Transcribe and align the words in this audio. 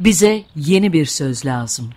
Bize 0.00 0.42
yeni 0.56 0.92
bir 0.92 1.06
söz 1.06 1.46
lazım. 1.46 1.90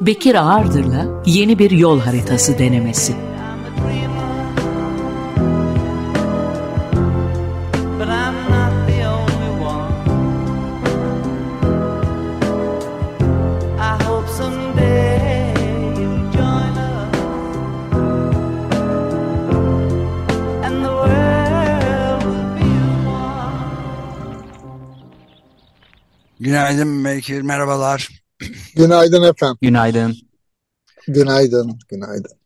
Bekir 0.00 0.34
Ağırdır'la 0.34 1.22
yeni 1.26 1.58
bir 1.58 1.70
yol 1.70 2.00
haritası 2.00 2.58
denemesi. 2.58 3.35
Günaydın 26.66 27.04
Bekir, 27.04 27.42
merhabalar. 27.42 28.08
Günaydın 28.76 29.22
efendim. 29.22 29.58
Günaydın. 29.62 30.16
Günaydın, 31.08 31.78
günaydın. 31.88 32.38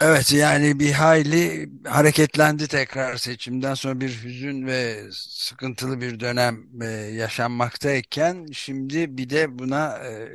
Evet 0.00 0.32
yani 0.32 0.80
bir 0.80 0.92
hayli 0.92 1.70
hareketlendi 1.86 2.68
tekrar 2.68 3.16
seçimden 3.16 3.74
sonra 3.74 4.00
bir 4.00 4.24
hüzün 4.24 4.66
ve 4.66 5.02
sıkıntılı 5.12 6.00
bir 6.00 6.20
dönem 6.20 6.82
e, 6.82 6.86
yaşanmaktayken 6.90 8.46
şimdi 8.52 9.18
bir 9.18 9.30
de 9.30 9.58
buna 9.58 9.98
e, 9.98 10.28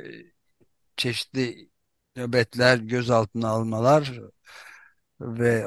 çeşitli 0.96 1.68
nöbetler, 2.16 2.78
gözaltına 2.78 3.48
almalar 3.48 4.20
ve 5.22 5.64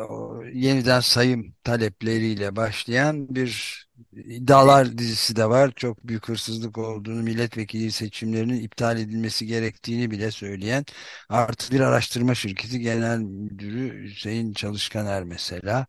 yeniden 0.54 1.00
sayım 1.00 1.56
talepleriyle 1.64 2.56
başlayan 2.56 3.36
bir 3.36 3.86
iddialar 4.14 4.98
dizisi 4.98 5.36
de 5.36 5.50
var. 5.50 5.72
Çok 5.76 6.08
büyük 6.08 6.30
hırsızlık 6.30 6.78
olduğunu, 6.78 7.24
milletvekili 7.24 7.92
seçimlerinin 7.92 8.62
iptal 8.64 9.00
edilmesi 9.00 9.46
gerektiğini 9.48 10.12
bile 10.12 10.32
söyleyen 10.32 10.86
artı 11.30 11.72
bir 11.72 11.80
araştırma 11.80 12.36
şirketi 12.36 12.80
genel 12.80 13.20
müdürü 13.20 14.04
Hüseyin 14.04 14.54
Çalışkaner 14.54 15.24
mesela 15.24 15.88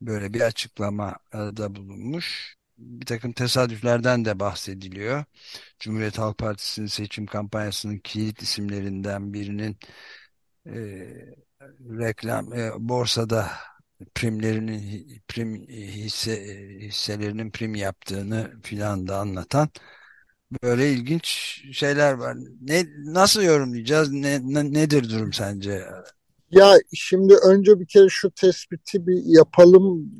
böyle 0.00 0.34
bir 0.34 0.40
açıklama 0.40 1.16
da 1.32 1.74
bulunmuş. 1.76 2.56
Bir 2.78 3.06
takım 3.06 3.32
tesadüflerden 3.32 4.24
de 4.24 4.40
bahsediliyor. 4.40 5.24
Cumhuriyet 5.78 6.18
Halk 6.18 6.38
Partisi'nin 6.38 6.86
seçim 6.86 7.26
kampanyasının 7.26 7.98
kilit 7.98 8.42
isimlerinden 8.42 9.32
birinin 9.32 9.78
e, 10.66 11.43
reklam 11.98 12.52
e, 12.52 12.70
borsada 12.78 13.50
primlerinin 14.14 15.06
prim 15.28 15.68
hisse 15.68 16.46
hisselerinin 16.80 17.50
prim 17.50 17.74
yaptığını 17.74 18.50
filan 18.62 19.08
da 19.08 19.18
anlatan 19.18 19.68
böyle 20.62 20.92
ilginç 20.92 21.26
şeyler 21.72 22.12
var. 22.12 22.36
Ne 22.60 22.86
nasıl 23.04 23.42
yorumlayacağız? 23.42 24.12
Ne, 24.12 24.40
ne 24.42 24.72
nedir 24.72 25.10
durum 25.10 25.32
sence? 25.32 25.84
Ya 26.50 26.78
şimdi 26.94 27.34
önce 27.34 27.80
bir 27.80 27.86
kere 27.86 28.06
şu 28.08 28.30
tespiti 28.30 29.06
bir 29.06 29.22
yapalım. 29.24 30.10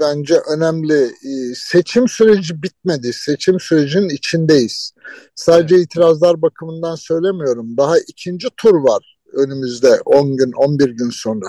Bence 0.00 0.34
önemli. 0.56 1.04
Ee, 1.04 1.54
seçim 1.54 2.08
süreci 2.08 2.62
bitmedi. 2.62 3.12
Seçim 3.12 3.60
sürecinin 3.60 4.08
içindeyiz. 4.08 4.92
Sadece 5.34 5.74
evet. 5.74 5.84
itirazlar 5.84 6.42
bakımından 6.42 6.94
söylemiyorum. 6.94 7.76
Daha 7.76 7.98
ikinci 7.98 8.48
tur 8.56 8.74
var 8.74 9.15
önümüzde 9.32 10.00
10 10.04 10.36
gün 10.36 10.52
11 10.52 10.90
gün 10.90 11.10
sonra. 11.10 11.46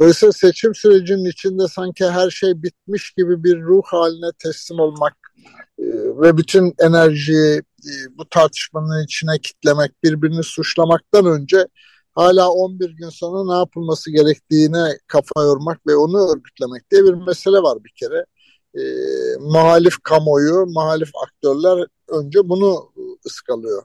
Dolayısıyla 0.00 0.32
seçim 0.32 0.74
sürecinin 0.74 1.30
içinde 1.30 1.68
sanki 1.68 2.06
her 2.06 2.30
şey 2.30 2.62
bitmiş 2.62 3.10
gibi 3.10 3.44
bir 3.44 3.60
ruh 3.60 3.82
haline 3.84 4.30
teslim 4.42 4.80
olmak 4.80 5.14
e, 5.78 5.84
ve 6.20 6.36
bütün 6.36 6.74
enerjiyi 6.78 7.58
e, 7.58 7.92
bu 8.18 8.28
tartışmanın 8.28 9.04
içine 9.04 9.38
kitlemek, 9.38 10.04
birbirini 10.04 10.42
suçlamaktan 10.42 11.26
önce 11.26 11.66
hala 12.14 12.50
11 12.50 12.90
gün 12.90 13.08
sonra 13.08 13.54
ne 13.54 13.58
yapılması 13.58 14.10
gerektiğine 14.10 14.98
kafa 15.06 15.42
yormak 15.42 15.86
ve 15.86 15.96
onu 15.96 16.32
örgütlemek 16.32 16.90
diye 16.90 17.04
bir 17.04 17.14
mesele 17.14 17.56
var 17.56 17.78
bir 17.84 17.92
kere. 17.96 18.24
E, 18.74 18.82
muhalif 19.40 20.02
kamuoyu, 20.02 20.66
muhalif 20.66 21.10
aktörler 21.24 21.86
önce 22.08 22.48
bunu 22.48 22.92
ıskalıyor. 23.26 23.82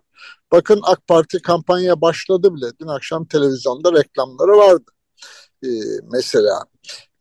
Bakın 0.53 0.81
AK 0.83 1.07
Parti 1.07 1.41
kampanya 1.41 2.01
başladı 2.01 2.55
bile. 2.55 2.65
Dün 2.81 2.87
akşam 2.87 3.25
televizyonda 3.25 3.93
reklamları 3.93 4.51
vardı. 4.51 4.91
Ee, 5.63 5.67
mesela 6.11 6.63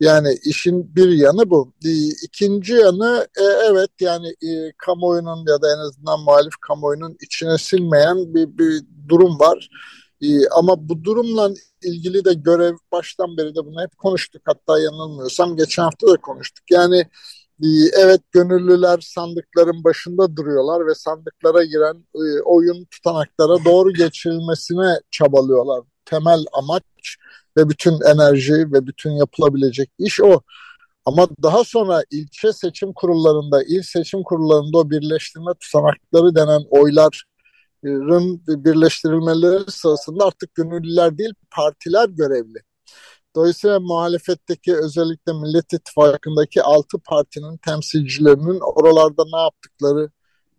yani 0.01 0.39
işin 0.45 0.97
bir 0.97 1.09
yanı 1.09 1.51
bu. 1.51 1.73
Ee, 1.85 2.09
ikinci 2.25 2.73
yanı 2.75 3.29
e, 3.41 3.45
evet 3.71 3.91
yani 4.01 4.29
e, 4.29 4.73
kamuoyunun 4.79 5.47
ya 5.49 5.63
da 5.63 5.75
en 5.75 5.79
azından 5.79 6.21
muhalif 6.21 6.53
kamuoyunun 6.61 7.17
içine 7.23 7.59
silmeyen 7.59 8.35
bir, 8.35 8.59
bir 8.59 8.83
durum 9.09 9.41
var. 9.41 9.69
E, 10.21 10.49
ama 10.49 10.89
bu 10.89 11.05
durumla 11.05 11.51
ilgili 11.83 12.25
de 12.25 12.35
görev 12.35 12.75
baştan 12.93 13.37
beri 13.37 13.55
de 13.55 13.67
bunu 13.67 13.83
hep 13.83 13.99
konuştuk. 13.99 14.43
Hatta 14.45 14.81
yanılmıyorsam 14.81 15.57
geçen 15.57 15.83
hafta 15.83 16.07
da 16.07 16.17
konuştuk. 16.17 16.65
Yani 16.71 16.99
ee, 16.99 17.07
evet 17.97 18.21
gönüllüler 18.33 18.99
sandıkların 19.01 19.85
başında 19.85 20.37
duruyorlar 20.37 20.87
ve 20.87 20.95
sandıklara 20.95 21.65
giren 21.65 22.05
e, 22.15 22.43
oyun 22.45 22.85
tutanaklara 22.85 23.65
doğru 23.65 23.93
geçirilmesine 23.93 25.01
çabalıyorlar. 25.11 25.85
Temel 26.05 26.45
amaç 26.53 26.83
ve 27.57 27.69
bütün 27.69 28.01
enerji 28.01 28.53
ve 28.53 28.87
bütün 28.87 29.11
yapılabilecek 29.11 29.91
iş 29.99 30.21
o. 30.21 30.41
Ama 31.05 31.29
daha 31.43 31.65
sonra 31.65 32.03
ilçe 32.11 32.53
seçim 32.53 32.93
kurullarında, 32.93 33.63
il 33.63 33.83
seçim 33.83 34.23
kurullarında 34.23 34.79
o 34.79 34.91
birleştirme 34.91 35.53
tutanakları 35.61 36.35
denen 36.35 36.63
oyların 36.71 38.41
birleştirilmeleri 38.65 39.71
sırasında 39.71 40.25
artık 40.27 40.55
gönüllüler 40.55 41.19
değil 41.19 41.35
partiler 41.51 42.09
görevli. 42.09 42.59
Dolayısıyla 43.37 43.81
muhalefetteki 43.81 44.77
özellikle 44.77 45.33
Millet 45.33 45.73
İttifakı'ndaki 45.73 46.63
altı 46.63 46.99
partinin 46.99 47.57
temsilcilerinin 47.57 48.61
oralarda 48.61 49.25
ne 49.33 49.41
yaptıkları 49.41 50.11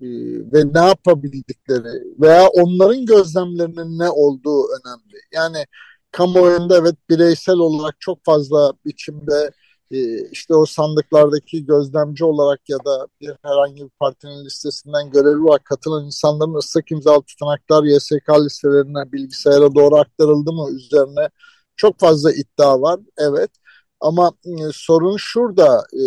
e, 0.01 0.07
ve 0.53 0.73
ne 0.73 0.87
yapabildikleri 0.87 2.19
veya 2.21 2.47
onların 2.47 3.05
gözlemlerinin 3.05 3.99
ne 3.99 4.09
olduğu 4.09 4.63
önemli. 4.63 5.17
Yani 5.33 5.65
kamuoyunda 6.11 6.77
evet 6.77 6.95
bireysel 7.09 7.55
olarak 7.55 7.95
çok 7.99 8.25
fazla 8.25 8.73
biçimde 8.85 9.51
e, 9.91 10.29
işte 10.29 10.55
o 10.55 10.65
sandıklardaki 10.65 11.65
gözlemci 11.65 12.25
olarak 12.25 12.69
ya 12.69 12.77
da 12.77 13.07
bir 13.21 13.31
herhangi 13.43 13.83
bir 13.83 13.89
partinin 13.99 14.45
listesinden 14.45 15.11
görevi 15.11 15.43
var 15.43 15.63
katılan 15.63 16.05
insanların 16.05 16.53
ıslak 16.53 16.91
imzalı 16.91 17.21
tutanaklar 17.23 17.83
YSK 17.83 18.29
listelerine 18.45 19.11
bilgisayara 19.11 19.75
doğru 19.75 19.95
aktarıldı 19.95 20.51
mı 20.53 20.69
üzerine 20.71 21.29
çok 21.75 21.99
fazla 21.99 22.31
iddia 22.31 22.81
var, 22.81 22.99
evet. 23.17 23.51
Ama 23.99 24.31
e, 24.45 24.51
sorun 24.73 25.17
şurada, 25.17 25.83
e, 25.93 26.03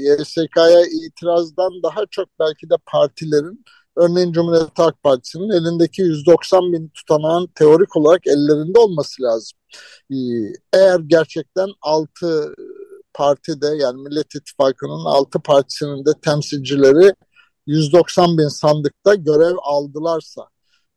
YSK'ya 0.00 0.82
itirazdan 0.86 1.72
daha 1.82 2.06
çok 2.10 2.28
belki 2.40 2.70
de 2.70 2.74
partilerin, 2.86 3.64
örneğin 3.96 4.32
Cumhuriyet 4.32 4.78
Halk 4.78 5.02
Partisi'nin 5.02 5.50
elindeki 5.50 6.02
190 6.02 6.72
bin 6.72 6.88
tutanağın 6.88 7.46
teorik 7.54 7.96
olarak 7.96 8.26
ellerinde 8.26 8.78
olması 8.78 9.22
lazım. 9.22 9.58
E, 10.10 10.16
eğer 10.72 11.00
gerçekten 11.00 11.68
6 11.82 12.54
partide 13.14 13.66
yani 13.66 14.02
Millet 14.02 14.34
İttifakı'nın 14.34 15.04
6 15.04 15.38
partisinin 15.40 16.06
de 16.06 16.10
temsilcileri 16.22 17.14
190 17.66 18.38
bin 18.38 18.48
sandıkta 18.48 19.14
görev 19.14 19.56
aldılarsa, 19.62 20.42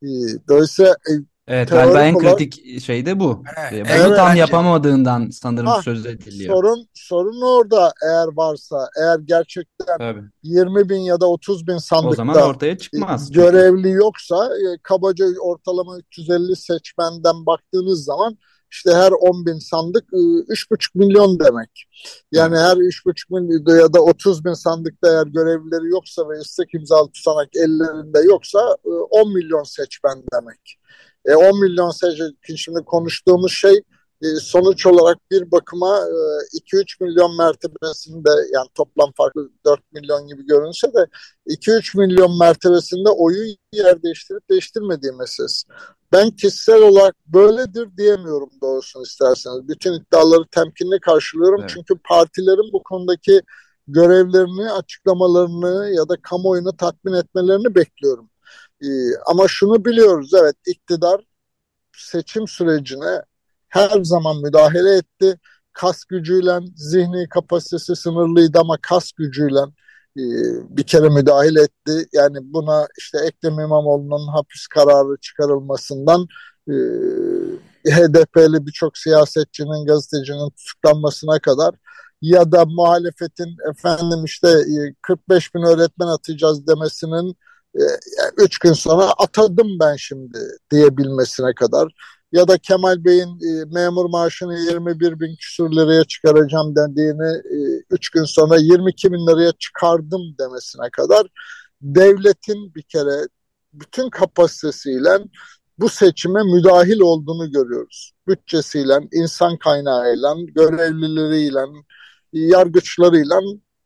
e, 0.04 0.08
dolayısıyla 0.50 0.92
e, 0.92 1.14
Evet 1.48 1.70
galiba 1.70 2.04
en 2.04 2.14
olarak, 2.14 2.38
kritik 2.38 2.82
şey 2.82 3.06
de 3.06 3.20
bu. 3.20 3.44
Evet, 3.72 3.86
Bunu 3.90 4.08
evet, 4.08 4.18
tam 4.18 4.30
bence, 4.30 4.40
yapamadığından 4.40 5.30
sanırım 5.30 5.68
ha, 5.68 5.82
söz 5.82 6.06
ediliyor. 6.06 6.56
Sorun, 6.56 6.88
sorun 6.94 7.42
orada 7.42 7.94
eğer 8.06 8.28
varsa 8.36 8.90
eğer 9.02 9.20
gerçekten 9.20 9.98
Tabii. 9.98 10.24
20 10.44 10.90
bin 10.90 11.00
ya 11.00 11.22
da 11.22 11.30
30 11.30 11.68
bin 11.68 11.78
sandıkta 11.78 12.10
o 12.10 12.16
zaman 12.16 12.42
ortaya 12.42 12.78
çıkmaz. 12.78 13.32
görevli 13.32 13.90
yoksa 13.90 14.46
e, 14.46 14.78
kabaca 14.84 15.26
ortalama 15.42 15.98
350 15.98 16.56
seçmenden 16.56 17.46
baktığınız 17.46 18.04
zaman 18.04 18.38
işte 18.72 18.94
her 18.94 19.12
10 19.12 19.46
bin 19.46 19.60
sandık 19.60 20.04
3,5 20.14 20.74
e, 20.74 21.00
milyon 21.00 21.40
demek. 21.40 21.86
Yani 22.32 22.58
her 22.58 22.78
3,5 22.78 23.42
milyon 23.42 23.82
ya 23.82 23.94
da 23.94 24.02
30 24.02 24.46
bin 24.46 24.54
sandıkta 24.54 25.08
eğer 25.08 25.28
görevlileri 25.28 25.90
yoksa 25.90 26.30
ve 26.30 26.40
istek 26.42 26.74
imzalı 26.74 27.12
tutanak 27.12 27.56
ellerinde 27.56 28.20
yoksa 28.20 28.78
10 28.84 29.30
e, 29.30 29.34
milyon 29.34 29.64
seçmen 29.64 30.24
demek. 30.34 30.78
E, 31.26 31.36
10 31.36 31.62
milyon 31.62 31.90
seçmen 31.90 32.56
şimdi 32.56 32.80
konuştuğumuz 32.86 33.52
şey 33.52 33.82
e, 34.24 34.26
sonuç 34.42 34.86
olarak 34.86 35.18
bir 35.32 35.52
bakıma 35.52 36.00
2-3 36.54 36.82
e, 36.82 37.06
milyon 37.06 37.38
mertebesinde 37.38 38.30
yani 38.54 38.68
toplam 38.76 39.12
farklı 39.18 39.50
4 39.66 39.80
milyon 39.92 40.28
gibi 40.28 40.46
görünse 40.46 40.88
de 40.88 41.08
2-3 41.48 41.98
milyon 41.98 42.40
mertebesinde 42.40 43.10
oyun 43.10 43.58
yer 43.74 44.04
değiştirip 44.04 44.50
değiştirmediği 44.50 45.12
meselesi. 45.12 45.68
Ben 46.12 46.32
kişisel 46.32 46.82
olarak 46.82 47.16
böyledir 47.28 47.98
diyemiyorum 47.98 48.50
doğrusunu 48.62 49.04
isterseniz. 49.04 49.68
Bütün 49.68 49.94
iddiaları 49.94 50.44
temkinli 50.52 51.00
karşılıyorum. 51.00 51.60
Evet. 51.62 51.72
Çünkü 51.74 51.94
partilerin 52.04 52.74
bu 52.74 52.84
konudaki 52.84 53.42
görevlerini, 53.88 54.72
açıklamalarını 54.72 55.90
ya 55.90 56.10
da 56.10 56.16
kamuoyunu 56.22 56.78
tatmin 56.78 57.14
etmelerini 57.14 57.76
bekliyorum. 57.76 58.30
Ee, 58.84 58.88
ama 59.26 59.48
şunu 59.48 59.86
biliyoruz 59.86 60.34
evet 60.34 60.56
iktidar 60.68 61.22
seçim 61.98 62.48
sürecine 62.48 63.22
her 63.70 64.04
zaman 64.04 64.42
müdahale 64.42 64.96
etti. 64.98 65.40
Kas 65.74 66.06
gücüyle, 66.06 66.60
zihni 66.76 67.30
kapasitesi 67.30 67.96
sınırlıydı 67.96 68.60
ama 68.60 68.78
kas 68.82 69.12
gücüyle 69.12 69.60
e, 70.18 70.24
bir 70.78 70.84
kere 70.84 71.10
müdahale 71.10 71.62
etti. 71.62 72.08
Yani 72.14 72.38
buna 72.42 72.88
işte 72.98 73.18
Ekrem 73.18 73.60
İmamoğlu'nun 73.60 74.28
hapis 74.28 74.68
kararı 74.68 75.18
çıkarılmasından 75.22 76.28
e, 76.68 76.74
HDP'li 77.92 78.66
birçok 78.66 78.98
siyasetçinin, 78.98 79.86
gazetecinin 79.86 80.50
tutuklanmasına 80.50 81.40
kadar 81.40 81.76
ya 82.22 82.52
da 82.52 82.66
muhalefetin 82.66 83.56
efendim 83.72 84.26
işte 84.26 84.58
45 85.02 85.48
e, 85.48 85.50
bin 85.56 85.64
öğretmen 85.64 86.08
atacağız 86.08 86.68
demesinin 86.68 87.38
3 88.38 88.60
gün 88.60 88.74
sonra 88.74 89.12
atadım 89.18 89.68
ben 89.80 89.96
şimdi 89.96 90.40
diyebilmesine 90.72 91.56
kadar 91.56 91.94
ya 92.32 92.48
da 92.48 92.58
Kemal 92.58 93.06
Bey'in 93.06 93.62
e, 93.62 93.66
memur 93.66 94.06
maaşını 94.10 94.60
21 94.60 95.20
bin 95.20 95.36
küsur 95.36 95.72
liraya 95.72 96.04
çıkaracağım 96.04 96.76
dediğini 96.76 97.42
3 97.90 98.08
e, 98.08 98.20
gün 98.20 98.24
sonra 98.24 98.58
22 98.58 99.12
bin 99.12 99.28
liraya 99.28 99.52
çıkardım 99.52 100.22
demesine 100.40 100.90
kadar 100.90 101.28
devletin 101.82 102.76
bir 102.76 102.84
kere 102.84 103.28
bütün 103.74 104.10
kapasitesiyle 104.10 105.20
bu 105.78 105.90
seçime 105.90 106.44
müdahil 106.44 107.00
olduğunu 107.00 107.52
görüyoruz. 107.52 108.12
Bütçesiyle, 108.28 108.94
insan 109.14 109.58
kaynağıyla, 109.58 110.36
görevlileriyle, 110.56 111.60
yargıçlarıyla, 112.34 113.40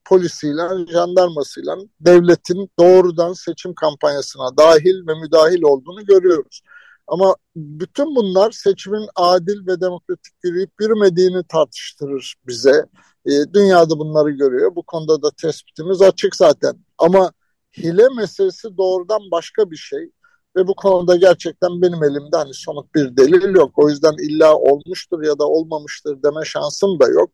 polisiyle, 0.08 0.92
jandarmasıyla 0.92 1.78
devletin 2.00 2.70
doğrudan 2.80 3.34
seçim 3.34 3.74
kampanyasına 3.74 4.58
dahil 4.58 5.08
ve 5.08 5.20
müdahil 5.22 5.62
olduğunu 5.62 6.06
görüyoruz. 6.06 6.62
Ama 7.08 7.36
bütün 7.56 8.16
bunlar 8.16 8.52
seçimin 8.52 9.08
adil 9.16 9.68
ve 9.68 9.82
demokratik 9.82 10.34
yürüyüp 10.44 10.72
yürümediğini 10.80 11.44
tartıştırır 11.44 12.36
bize. 12.48 12.86
E, 13.26 13.32
dünyada 13.54 14.00
bunları 14.00 14.30
görüyor. 14.30 14.76
Bu 14.76 14.84
konuda 14.84 15.22
da 15.22 15.32
tespitimiz 15.42 16.02
açık 16.02 16.36
zaten. 16.36 16.74
Ama 16.98 17.32
hile 17.78 18.10
meselesi 18.18 18.78
doğrudan 18.78 19.22
başka 19.32 19.72
bir 19.72 19.76
şey. 19.76 20.12
Ve 20.58 20.68
bu 20.68 20.76
konuda 20.76 21.16
gerçekten 21.16 21.82
benim 21.82 22.04
elimde 22.04 22.38
hani 22.38 22.54
somut 22.54 22.96
bir 22.96 23.18
delil 23.18 23.56
yok. 23.56 23.72
O 23.76 23.90
yüzden 23.90 24.14
illa 24.30 24.56
olmuştur 24.56 25.24
ya 25.24 25.40
da 25.40 25.48
olmamıştır 25.48 26.24
deme 26.24 26.46
şansım 26.46 27.00
da 27.00 27.08
yok. 27.08 27.30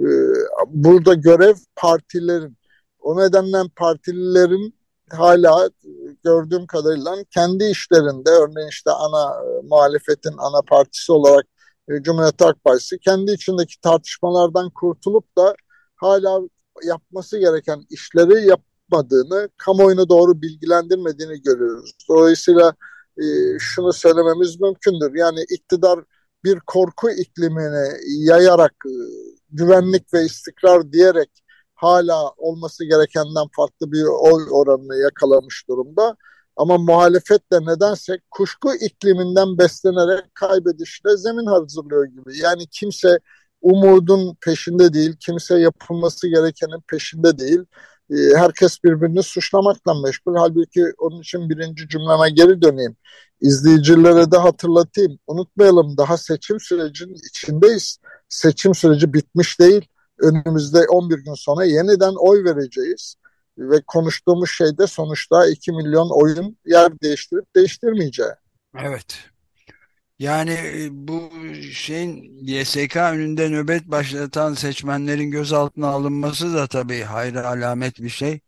Ee, 0.00 0.04
burada 0.68 1.14
görev 1.14 1.54
partilerin. 1.76 2.56
O 3.00 3.20
nedenle 3.20 3.58
partililerin 3.76 4.74
hala 5.10 5.70
gördüğüm 6.24 6.66
kadarıyla 6.66 7.16
kendi 7.30 7.64
işlerinde 7.64 8.30
örneğin 8.30 8.68
işte 8.68 8.90
ana 8.90 9.34
e, 9.44 9.66
muhalefetin 9.68 10.34
ana 10.38 10.62
partisi 10.62 11.12
olarak 11.12 11.46
e, 11.88 12.02
Cumhuriyet 12.02 12.40
Halk 12.40 12.64
Partisi 12.64 12.98
kendi 12.98 13.32
içindeki 13.32 13.80
tartışmalardan 13.80 14.70
kurtulup 14.70 15.38
da 15.38 15.54
hala 15.96 16.40
yapması 16.84 17.38
gereken 17.38 17.82
işleri 17.90 18.48
yapmadığını, 18.92 19.48
kamuoyunu 19.56 20.08
doğru 20.08 20.42
bilgilendirmediğini 20.42 21.42
görüyoruz. 21.42 21.90
Dolayısıyla 22.08 22.74
e, 23.18 23.24
şunu 23.58 23.92
söylememiz 23.92 24.60
mümkündür. 24.60 25.14
Yani 25.14 25.40
iktidar 25.50 26.00
bir 26.44 26.60
korku 26.60 27.10
iklimini 27.10 27.88
yayarak 28.06 28.74
e, 28.86 28.94
güvenlik 29.50 30.14
ve 30.14 30.24
istikrar 30.24 30.92
diyerek 30.92 31.30
hala 31.74 32.30
olması 32.36 32.84
gerekenden 32.84 33.46
farklı 33.56 33.92
bir 33.92 34.04
oy 34.04 34.46
oranını 34.50 34.96
yakalamış 34.96 35.68
durumda. 35.68 36.16
Ama 36.56 36.78
muhalefet 36.78 37.52
de 37.52 37.60
nedense 37.60 38.18
kuşku 38.30 38.74
ikliminden 38.74 39.58
beslenerek 39.58 40.34
kaybedişle 40.34 41.16
zemin 41.16 41.46
hazırlıyor 41.46 42.04
gibi. 42.04 42.38
Yani 42.38 42.66
kimse 42.70 43.18
umudun 43.60 44.36
peşinde 44.40 44.92
değil, 44.92 45.16
kimse 45.20 45.58
yapılması 45.58 46.28
gerekenin 46.28 46.80
peşinde 46.88 47.38
değil. 47.38 47.60
Ee, 48.10 48.14
herkes 48.36 48.84
birbirini 48.84 49.22
suçlamakla 49.22 49.94
meşgul. 49.94 50.36
Halbuki 50.36 50.84
onun 50.98 51.20
için 51.20 51.50
birinci 51.50 51.88
cümleme 51.88 52.30
geri 52.30 52.62
döneyim. 52.62 52.96
İzleyicilere 53.40 54.30
de 54.30 54.36
hatırlatayım. 54.36 55.18
Unutmayalım 55.26 55.96
daha 55.96 56.16
seçim 56.16 56.60
sürecinin 56.60 57.18
içindeyiz. 57.30 57.98
Seçim 58.28 58.74
süreci 58.74 59.12
bitmiş 59.14 59.60
değil 59.60 59.88
önümüzde 60.18 60.86
11 60.88 61.18
gün 61.18 61.34
sonra 61.34 61.64
yeniden 61.64 62.14
oy 62.18 62.44
vereceğiz. 62.44 63.14
Ve 63.58 63.80
konuştuğumuz 63.86 64.50
şey 64.50 64.78
de 64.78 64.86
sonuçta 64.86 65.46
2 65.46 65.72
milyon 65.72 66.08
oyun 66.10 66.56
yer 66.66 67.00
değiştirip 67.00 67.56
değiştirmeyeceği. 67.56 68.30
Evet. 68.78 69.18
Yani 70.18 70.50
e, 70.50 70.88
bu 70.90 71.30
şeyin 71.72 72.38
YSK 72.46 72.96
önünde 72.96 73.48
nöbet 73.48 73.86
başlatan 73.86 74.54
seçmenlerin 74.54 75.30
gözaltına 75.30 75.88
alınması 75.88 76.54
da 76.54 76.66
tabii 76.66 77.00
hayra 77.00 77.48
alamet 77.48 77.98
bir 77.98 78.08
şey. 78.08 78.40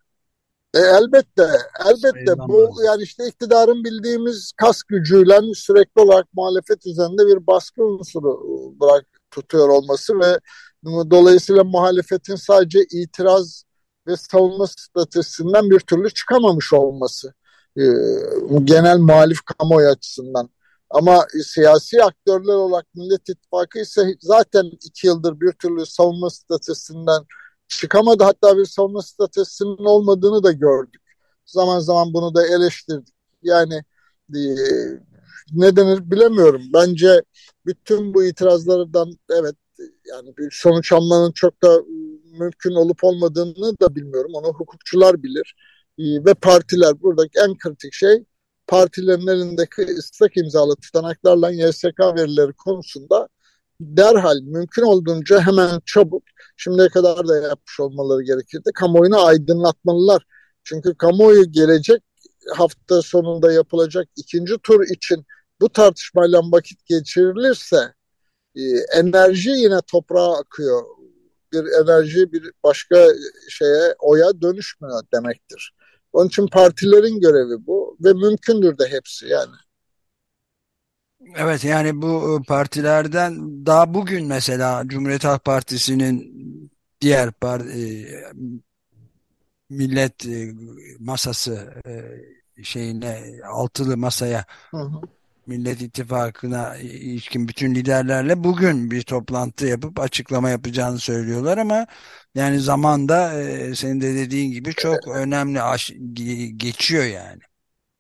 E, 0.74 0.78
elbette, 0.78 1.48
elbette 1.86 2.38
bu 2.38 2.72
yani 2.86 3.02
işte 3.02 3.28
iktidarın 3.28 3.84
bildiğimiz 3.84 4.52
kas 4.56 4.82
gücüyle 4.82 5.40
sürekli 5.54 6.00
olarak 6.00 6.26
muhalefet 6.32 6.86
üzerinde 6.86 7.26
bir 7.26 7.46
baskı 7.46 7.84
unsuru 7.84 8.40
bırak 8.80 9.06
tutuyor 9.30 9.68
olması 9.68 10.20
ve 10.20 10.38
Dolayısıyla 10.84 11.64
muhalefetin 11.64 12.36
sadece 12.36 12.78
itiraz 12.92 13.64
ve 14.06 14.16
savunma 14.16 14.66
stratejisinden 14.66 15.70
bir 15.70 15.80
türlü 15.80 16.10
çıkamamış 16.10 16.72
olması 16.72 17.34
e, 17.76 17.82
genel 18.64 18.98
muhalif 18.98 19.38
kamuoyu 19.42 19.88
açısından. 19.88 20.50
Ama 20.90 21.26
siyasi 21.44 22.04
aktörler 22.04 22.54
olarak 22.54 22.86
Millet 22.94 23.28
İttifakı 23.28 23.78
ise 23.78 24.16
zaten 24.20 24.64
iki 24.64 25.06
yıldır 25.06 25.40
bir 25.40 25.52
türlü 25.52 25.86
savunma 25.86 26.30
stratejisinden 26.30 27.22
çıkamadı. 27.68 28.24
Hatta 28.24 28.58
bir 28.58 28.64
savunma 28.64 29.02
stratejisinin 29.02 29.84
olmadığını 29.84 30.42
da 30.42 30.52
gördük. 30.52 31.02
Zaman 31.46 31.80
zaman 31.80 32.14
bunu 32.14 32.34
da 32.34 32.46
eleştirdik. 32.46 33.14
Yani 33.42 33.74
e, 34.34 34.40
ne 35.52 35.76
denir 35.76 36.10
bilemiyorum. 36.10 36.62
Bence 36.74 37.22
bütün 37.66 38.14
bu 38.14 38.24
itirazlardan 38.24 39.12
evet 39.30 39.54
yani 40.06 40.36
bir 40.36 40.50
sonuç 40.52 40.92
almanın 40.92 41.32
çok 41.32 41.62
da 41.62 41.82
mümkün 42.38 42.74
olup 42.74 43.04
olmadığını 43.04 43.80
da 43.80 43.94
bilmiyorum. 43.94 44.30
Onu 44.34 44.46
hukukçular 44.46 45.22
bilir. 45.22 45.54
Ee, 45.98 46.24
ve 46.24 46.34
partiler 46.34 47.02
buradaki 47.02 47.38
en 47.38 47.58
kritik 47.58 47.92
şey 47.92 48.24
partilerin 48.68 49.26
elindeki 49.26 49.82
ıslak 49.82 50.36
imzalı 50.36 50.76
tutanaklarla 50.76 51.50
YSK 51.50 52.00
verileri 52.00 52.52
konusunda 52.52 53.28
derhal 53.80 54.40
mümkün 54.40 54.82
olduğunca 54.82 55.40
hemen 55.40 55.80
çabuk 55.86 56.22
şimdiye 56.56 56.88
kadar 56.88 57.28
da 57.28 57.36
yapmış 57.36 57.80
olmaları 57.80 58.22
gerekirdi. 58.22 58.70
Kamuoyunu 58.74 59.24
aydınlatmalılar. 59.24 60.22
Çünkü 60.64 60.94
kamuoyu 60.94 61.52
gelecek 61.52 62.02
hafta 62.56 63.02
sonunda 63.02 63.52
yapılacak 63.52 64.08
ikinci 64.16 64.58
tur 64.58 64.84
için 64.84 65.26
bu 65.60 65.68
tartışmayla 65.68 66.40
vakit 66.52 66.86
geçirilirse 66.86 67.94
e, 68.56 68.62
enerji 68.94 69.50
yine 69.50 69.80
toprağa 69.86 70.38
akıyor. 70.38 70.82
Bir 71.52 71.64
enerji 71.82 72.32
bir 72.32 72.50
başka 72.64 73.08
şeye 73.48 73.94
oya 73.98 74.40
dönüşmüyor 74.40 75.02
demektir. 75.14 75.74
Onun 76.12 76.28
için 76.28 76.46
partilerin 76.46 77.20
görevi 77.20 77.66
bu 77.66 77.96
ve 78.00 78.12
mümkündür 78.12 78.78
de 78.78 78.88
hepsi 78.90 79.26
yani. 79.26 79.54
Evet 81.36 81.64
yani 81.64 82.02
bu 82.02 82.42
partilerden 82.48 83.66
daha 83.66 83.94
bugün 83.94 84.26
mesela 84.26 84.82
Cumhuriyet 84.86 85.24
Halk 85.24 85.44
Partisi'nin 85.44 86.38
diğer 87.00 87.32
par 87.32 87.60
e, 87.60 88.06
millet 89.70 90.26
e, 90.26 90.52
masası 90.98 91.74
şeyine 92.62 93.40
altılı 93.46 93.96
masaya 93.96 94.44
hı 94.70 94.76
hı. 94.76 95.00
Millet 95.48 95.82
İttifakı'na 95.82 96.76
ilişkin 96.76 97.48
bütün 97.48 97.74
liderlerle 97.74 98.44
bugün 98.44 98.90
bir 98.90 99.02
toplantı 99.02 99.66
yapıp 99.66 100.00
açıklama 100.00 100.50
yapacağını 100.50 100.98
söylüyorlar 100.98 101.58
ama 101.58 101.86
yani 102.34 102.60
zamanda 102.60 103.40
e, 103.40 103.74
senin 103.74 104.00
de 104.00 104.14
dediğin 104.14 104.52
gibi 104.52 104.74
çok 104.74 105.08
önemli 105.08 105.58
geçiyor 106.56 107.04
yani. 107.04 107.40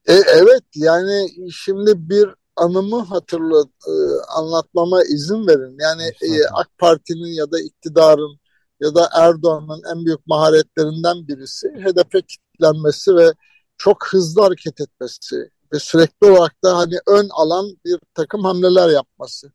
E, 0.06 0.14
evet 0.14 0.62
yani 0.74 1.28
şimdi 1.52 1.92
bir 1.96 2.28
anımı 2.56 3.04
hatırla 3.04 3.64
e, 3.86 3.92
anlatmama 4.36 5.02
izin 5.02 5.46
verin. 5.46 5.76
Yani 5.80 6.02
e, 6.02 6.46
AK 6.52 6.68
Parti'nin 6.78 7.32
ya 7.32 7.50
da 7.52 7.60
iktidarın 7.60 8.38
ya 8.80 8.94
da 8.94 9.08
Erdoğan'ın 9.14 9.82
en 9.96 10.06
büyük 10.06 10.26
maharetlerinden 10.26 11.28
birisi 11.28 11.68
HDP 11.68 12.28
kitlenmesi 12.28 13.16
ve 13.16 13.32
çok 13.78 14.06
hızlı 14.12 14.42
hareket 14.42 14.80
etmesi 14.80 15.50
ve 15.72 15.78
sürekli 15.78 16.30
olarak 16.30 16.64
da 16.64 16.76
hani 16.78 16.94
ön 17.06 17.28
alan 17.30 17.66
bir 17.84 17.98
takım 18.14 18.44
hamleler 18.44 18.88
yapması. 18.88 19.52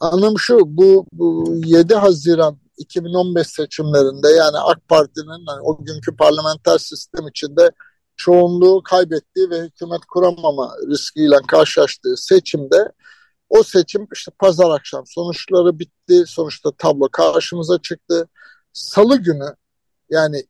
Anım 0.00 0.38
şu 0.38 0.58
bu, 0.64 1.06
bu 1.12 1.54
7 1.66 1.94
Haziran 1.94 2.58
2015 2.76 3.46
seçimlerinde 3.46 4.28
yani 4.28 4.58
AK 4.58 4.88
Parti'nin 4.88 5.46
hani 5.46 5.60
o 5.62 5.84
günkü 5.84 6.16
parlamenter 6.16 6.78
sistem 6.78 7.28
içinde 7.28 7.70
çoğunluğu 8.16 8.82
kaybettiği 8.82 9.50
ve 9.50 9.60
hükümet 9.60 10.00
kuramama 10.08 10.76
riskiyle 10.90 11.36
karşılaştığı 11.48 12.16
seçimde 12.16 12.92
o 13.48 13.62
seçim 13.62 14.06
işte 14.14 14.32
pazar 14.38 14.70
akşam 14.70 15.04
sonuçları 15.06 15.78
bitti. 15.78 16.24
Sonuçta 16.26 16.70
tablo 16.78 17.08
karşımıza 17.08 17.78
çıktı. 17.78 18.28
Salı 18.72 19.16
günü 19.16 19.54
yani 20.10 20.44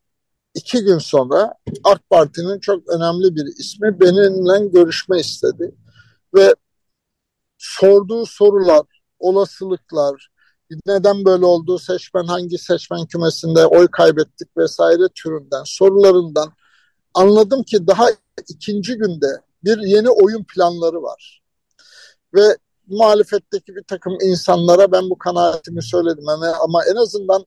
iki 0.54 0.84
gün 0.84 0.98
sonra 0.98 1.54
AK 1.84 2.10
Parti'nin 2.10 2.60
çok 2.60 2.88
önemli 2.88 3.36
bir 3.36 3.46
ismi 3.58 4.00
benimle 4.00 4.68
görüşme 4.68 5.20
istedi. 5.20 5.74
Ve 6.34 6.54
sorduğu 7.58 8.26
sorular, 8.26 8.86
olasılıklar, 9.18 10.28
neden 10.86 11.24
böyle 11.24 11.44
oldu, 11.44 11.78
seçmen 11.78 12.24
hangi 12.24 12.58
seçmen 12.58 13.06
kümesinde 13.06 13.66
oy 13.66 13.88
kaybettik 13.88 14.56
vesaire 14.56 15.08
türünden 15.14 15.62
sorularından 15.64 16.52
anladım 17.14 17.62
ki 17.62 17.86
daha 17.86 18.06
ikinci 18.48 18.94
günde 18.94 19.40
bir 19.64 19.78
yeni 19.78 20.10
oyun 20.10 20.44
planları 20.44 21.02
var. 21.02 21.42
Ve 22.34 22.56
muhalefetteki 22.86 23.76
bir 23.76 23.82
takım 23.82 24.18
insanlara 24.22 24.92
ben 24.92 25.10
bu 25.10 25.18
kanaatimi 25.18 25.82
söyledim 25.82 26.28
ama, 26.28 26.46
ama 26.46 26.84
en 26.84 26.96
azından 26.96 27.44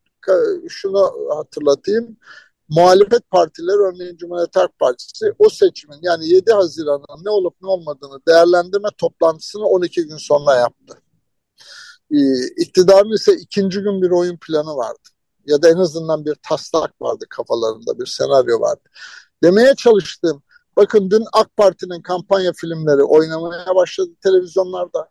şunu 0.70 1.12
hatırlatayım. 1.36 2.18
Muhalefet 2.70 3.30
partileri 3.32 3.78
örneğin 3.78 4.18
Cumhuriyet 4.18 4.56
Halk 4.56 4.80
Partisi 4.80 5.34
o 5.40 5.50
seçimin 5.50 6.00
yani 6.02 6.28
7 6.28 6.54
Haziran'ın 6.54 7.26
ne 7.26 7.30
olup 7.30 7.56
ne 7.62 7.70
olmadığını 7.70 8.20
değerlendirme 8.28 8.90
toplantısını 8.98 9.66
12 9.66 10.08
gün 10.08 10.18
sonra 10.18 10.56
yaptı. 10.56 11.02
Ee, 12.12 12.48
iktidarın 12.58 13.14
ise 13.14 13.34
ikinci 13.34 13.80
gün 13.80 14.02
bir 14.02 14.12
oyun 14.12 14.38
planı 14.38 14.76
vardı. 14.76 15.10
Ya 15.46 15.62
da 15.62 15.70
en 15.70 15.78
azından 15.78 16.26
bir 16.26 16.36
taslak 16.50 17.02
vardı 17.02 17.26
kafalarında, 17.30 18.00
bir 18.00 18.06
senaryo 18.06 18.60
vardı. 18.60 18.82
Demeye 19.44 19.76
çalıştığım, 19.76 20.44
bakın 20.78 21.12
dün 21.12 21.26
AK 21.34 21.58
Parti'nin 21.58 22.02
kampanya 22.02 22.52
filmleri 22.54 23.04
oynamaya 23.04 23.76
başladı 23.76 24.10
televizyonlarda. 24.24 25.10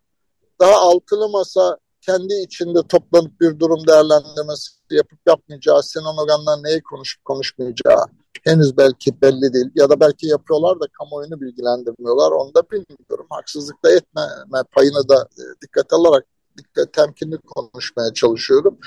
Daha 0.59 0.75
altılı 0.75 1.29
masa 1.29 1.77
kendi 2.07 2.33
içinde 2.33 2.79
toplanıp 2.89 3.41
bir 3.41 3.59
durum 3.59 3.87
değerlendirmesi 3.87 4.71
yapıp 4.91 5.19
yapmayacağı, 5.27 5.83
Sinan 5.83 6.17
Ogan'dan 6.17 6.63
neyi 6.63 6.81
konuşup 6.83 7.25
konuşmayacağı 7.25 8.05
henüz 8.43 8.77
belki 8.77 9.21
belli 9.21 9.53
değil. 9.53 9.69
Ya 9.75 9.89
da 9.89 9.99
belki 9.99 10.27
yapıyorlar 10.27 10.79
da 10.79 10.85
kamuoyunu 10.99 11.41
bilgilendirmiyorlar. 11.41 12.31
Onu 12.31 12.53
da 12.53 12.63
bilmiyorum. 12.71 13.27
Haksızlık 13.29 13.83
da 13.83 13.91
etmeme 13.91 14.63
payını 14.71 15.09
da 15.09 15.27
e, 15.37 15.43
dikkat 15.61 15.93
alarak 15.93 16.25
dikkat 16.57 16.93
temkinli 16.93 17.37
konuşmaya 17.37 18.13
çalışıyorum. 18.13 18.77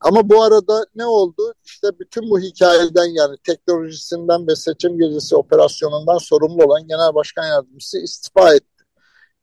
Ama 0.00 0.28
bu 0.28 0.42
arada 0.42 0.86
ne 0.94 1.06
oldu? 1.06 1.54
İşte 1.64 1.88
bütün 2.00 2.30
bu 2.30 2.40
hikayeden 2.40 3.14
yani 3.14 3.36
teknolojisinden 3.44 4.46
ve 4.46 4.56
seçim 4.56 4.98
gecesi 4.98 5.36
operasyonundan 5.36 6.18
sorumlu 6.18 6.64
olan 6.64 6.88
Genel 6.88 7.14
Başkan 7.14 7.46
Yardımcısı 7.46 7.98
istifa 7.98 8.54
etti. 8.54 8.84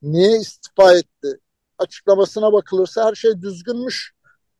Niye 0.01 0.38
istifa 0.38 0.93
etti? 0.93 1.39
Açıklamasına 1.79 2.53
bakılırsa 2.53 3.05
her 3.05 3.15
şey 3.15 3.41
düzgünmüş 3.41 4.13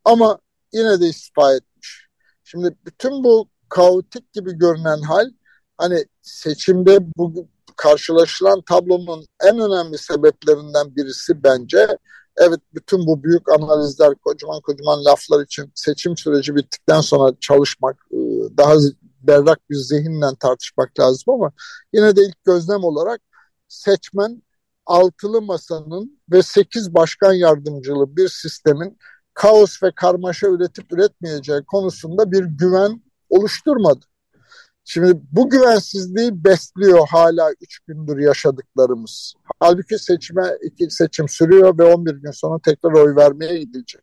ama 0.06 0.40
yine 0.74 1.02
de 1.02 1.08
istifa 1.08 1.54
etmiş. 1.54 2.08
Şimdi 2.44 2.76
bütün 2.86 3.24
bu 3.24 3.50
kaotik 3.70 4.34
gibi 4.34 4.58
görünen 4.58 5.02
hal 5.02 5.32
hani 5.78 6.06
seçimde 6.22 7.00
bu 7.18 7.48
karşılaşılan 7.76 8.62
tablonun 8.62 9.26
en 9.44 9.60
önemli 9.60 9.98
sebeplerinden 9.98 10.96
birisi 10.96 11.44
bence 11.44 11.98
Evet 12.38 12.60
bütün 12.74 13.08
bu 13.08 13.24
büyük 13.24 13.50
analizler, 13.52 14.16
kocaman 14.16 14.62
kocaman 14.62 15.06
laflar 15.06 15.44
için 15.44 15.72
seçim 15.76 16.18
süreci 16.18 16.56
bittikten 16.56 17.02
sonra 17.02 17.36
çalışmak, 17.40 18.06
e, 18.12 18.18
daha 18.58 18.76
berrak 19.22 19.70
bir 19.70 19.76
zihinle 19.76 20.26
tartışmak 20.40 21.00
lazım 21.00 21.34
ama 21.34 21.52
yine 21.94 22.16
de 22.16 22.22
ilk 22.22 22.44
gözlem 22.44 22.84
olarak 22.84 23.22
seçmen 23.68 24.42
altılı 24.88 25.42
masanın 25.42 26.20
ve 26.32 26.44
sekiz 26.44 26.94
başkan 26.94 27.34
yardımcılı 27.34 28.18
bir 28.18 28.28
sistemin 28.28 28.98
kaos 29.34 29.84
ve 29.84 29.92
karmaşa 29.96 30.48
üretip 30.48 30.94
üretmeyeceği 30.94 31.64
konusunda 31.64 32.32
bir 32.32 32.44
güven 32.44 33.02
oluşturmadı. 33.30 34.06
Şimdi 34.90 35.22
bu 35.32 35.50
güvensizliği 35.50 36.44
besliyor 36.44 37.08
hala 37.08 37.52
üç 37.62 37.80
gündür 37.80 38.18
yaşadıklarımız. 38.18 39.34
Halbuki 39.60 40.00
seçime 40.00 40.58
iki 40.64 40.90
seçim 40.90 41.30
sürüyor 41.30 41.78
ve 41.78 41.84
11 41.84 42.12
gün 42.16 42.32
sonra 42.32 42.60
tekrar 42.66 42.92
oy 42.92 43.16
vermeye 43.16 43.60
gidecek. 43.60 44.02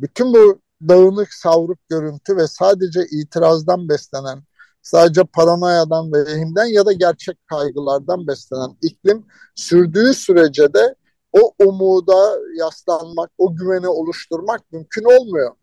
Bütün 0.00 0.34
bu 0.34 0.60
dağınık 0.88 1.34
savruk 1.34 1.78
görüntü 1.88 2.36
ve 2.36 2.46
sadece 2.46 3.06
itirazdan 3.10 3.88
beslenen, 3.88 4.42
sadece 4.84 5.24
paranoyadan 5.24 6.12
ve 6.12 6.26
vehimden 6.26 6.66
ya 6.66 6.86
da 6.86 6.92
gerçek 6.92 7.46
kaygılardan 7.46 8.26
beslenen 8.26 8.76
iklim 8.82 9.26
sürdüğü 9.54 10.14
sürece 10.14 10.74
de 10.74 10.94
o 11.32 11.54
umuda 11.58 12.38
yaslanmak, 12.58 13.30
o 13.38 13.56
güveni 13.56 13.88
oluşturmak 13.88 14.72
mümkün 14.72 15.04
olmuyor. 15.04 15.54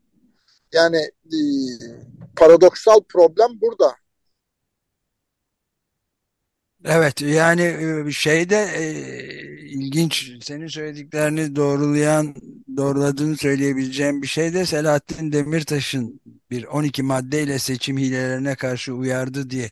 Yani 0.74 0.98
e, 1.26 1.40
paradoksal 2.36 3.00
problem 3.10 3.50
burada. 3.62 3.96
Evet 6.86 7.22
yani 7.22 7.62
e, 8.08 8.12
şeyde 8.12 8.70
e, 8.76 8.86
ilginç 9.70 10.32
senin 10.44 10.68
söylediklerini 10.68 11.56
doğrulayan 11.56 12.36
doğruladığını 12.78 13.38
söyleyebileceğim 13.38 14.22
bir 14.22 14.28
şey 14.28 14.54
de 14.54 14.66
Selahattin 14.66 15.32
Demirtaş'ın 15.32 16.22
bir 16.52 16.64
12 16.64 17.04
maddeyle 17.04 17.60
seçim 17.60 17.98
hilelerine 17.98 18.56
karşı 18.56 18.94
uyardı 18.94 19.50
diye 19.50 19.70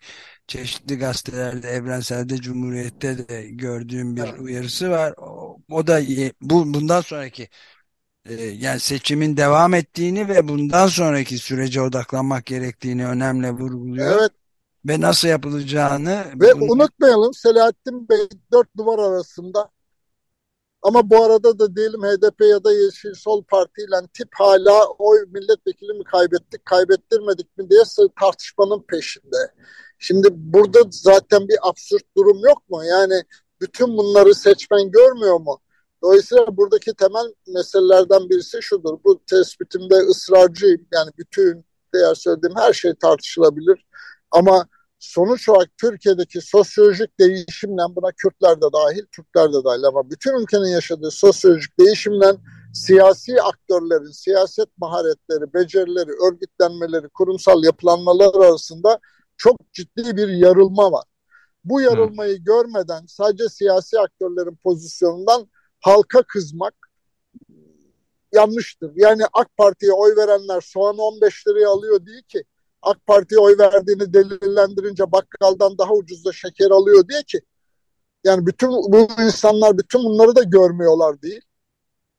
çeşitli 0.47 0.97
gazetelerde 0.97 1.69
Evrensel'de 1.69 2.37
Cumhuriyet'te 2.37 3.27
de 3.27 3.47
gördüğüm 3.49 4.15
bir 4.15 4.21
evet. 4.21 4.39
uyarısı 4.39 4.89
var. 4.89 5.13
O, 5.17 5.57
o 5.69 5.87
da 5.87 6.01
bu 6.41 6.73
bundan 6.73 7.01
sonraki 7.01 7.49
e, 8.25 8.43
yani 8.43 8.79
seçimin 8.79 9.37
devam 9.37 9.73
ettiğini 9.73 10.27
ve 10.27 10.47
bundan 10.47 10.87
sonraki 10.87 11.37
sürece 11.37 11.81
odaklanmak 11.81 12.45
gerektiğini 12.45 13.07
önemli 13.07 13.51
vurguluyor. 13.51 14.19
Evet 14.19 14.31
ve 14.89 15.01
nasıl 15.01 15.27
yapılacağını 15.27 16.25
ve 16.35 16.59
bunu... 16.59 16.71
unutmayalım 16.71 17.33
Selahattin 17.33 18.09
Bey 18.09 18.27
dört 18.51 18.77
duvar 18.77 18.99
arasında 18.99 19.69
ama 20.81 21.09
bu 21.09 21.23
arada 21.23 21.59
da 21.59 21.75
diyelim 21.75 22.01
HDP 22.01 22.41
ya 22.41 22.63
da 22.63 22.73
Yeşil 22.73 23.13
Sol 23.13 23.43
Parti 23.43 23.81
ile 23.81 24.07
tip 24.13 24.27
hala 24.33 24.85
oy 24.85 25.25
milletvekili 25.27 25.93
mi 25.93 26.03
kaybettik, 26.03 26.65
kaybettirmedik 26.65 27.57
mi 27.57 27.69
diye 27.69 27.83
tartışmanın 28.19 28.85
peşinde. 28.87 29.37
Şimdi 29.97 30.27
burada 30.31 30.79
zaten 30.91 31.47
bir 31.47 31.57
absürt 31.61 32.03
durum 32.17 32.39
yok 32.45 32.69
mu? 32.69 32.83
Yani 32.85 33.23
bütün 33.61 33.97
bunları 33.97 34.35
seçmen 34.35 34.91
görmüyor 34.91 35.39
mu? 35.39 35.59
Dolayısıyla 36.01 36.57
buradaki 36.57 36.93
temel 36.93 37.33
meselelerden 37.47 38.29
birisi 38.29 38.61
şudur. 38.61 38.99
Bu 39.03 39.21
tespitimde 39.29 39.95
ısrarcıyım. 39.95 40.87
Yani 40.93 41.11
bütün 41.17 41.65
diğer 41.93 42.15
söylediğim 42.15 42.55
her 42.57 42.73
şey 42.73 42.93
tartışılabilir. 42.95 43.85
Ama 44.31 44.67
sonuç 44.99 45.49
olarak 45.49 45.69
Türkiye'deki 45.77 46.41
sosyolojik 46.41 47.19
değişimle 47.19 47.81
buna 47.95 48.11
Kürtler 48.11 48.57
de 48.57 48.65
dahil, 48.73 49.05
Türkler 49.15 49.53
de 49.53 49.63
dahil 49.63 49.83
ama 49.83 50.09
bütün 50.09 50.41
ülkenin 50.41 50.71
yaşadığı 50.73 51.11
sosyolojik 51.11 51.79
değişimle 51.79 52.35
siyasi 52.73 53.41
aktörlerin 53.41 54.11
siyaset 54.11 54.77
maharetleri, 54.77 55.53
becerileri, 55.53 56.11
örgütlenmeleri, 56.27 57.09
kurumsal 57.09 57.63
yapılanmalar 57.63 58.45
arasında 58.45 58.99
çok 59.37 59.73
ciddi 59.73 60.17
bir 60.17 60.27
yarılma 60.27 60.91
var. 60.91 61.05
Bu 61.63 61.81
yarılmayı 61.81 62.39
Hı. 62.39 62.43
görmeden 62.43 63.05
sadece 63.07 63.49
siyasi 63.49 63.99
aktörlerin 63.99 64.55
pozisyonundan 64.63 65.47
halka 65.79 66.23
kızmak 66.23 66.73
yanlıştır. 68.33 68.91
Yani 68.95 69.23
AK 69.33 69.57
Parti'ye 69.57 69.91
oy 69.91 70.15
verenler 70.15 70.61
soğan 70.61 70.97
15 70.97 71.47
liraya 71.47 71.69
alıyor 71.69 72.05
değil 72.05 72.23
ki. 72.23 72.43
AK 72.81 73.05
Parti'ye 73.07 73.39
oy 73.39 73.57
verdiğini 73.57 74.13
delillendirince 74.13 75.11
bakkaldan 75.11 75.77
daha 75.77 75.93
ucuzda 75.93 76.31
şeker 76.31 76.71
alıyor 76.71 77.07
diye 77.07 77.23
ki 77.23 77.41
yani 78.23 78.45
bütün 78.45 78.69
bu 78.69 79.07
insanlar 79.23 79.77
bütün 79.77 80.03
bunları 80.03 80.35
da 80.35 80.43
görmüyorlar 80.43 81.21
değil. 81.21 81.41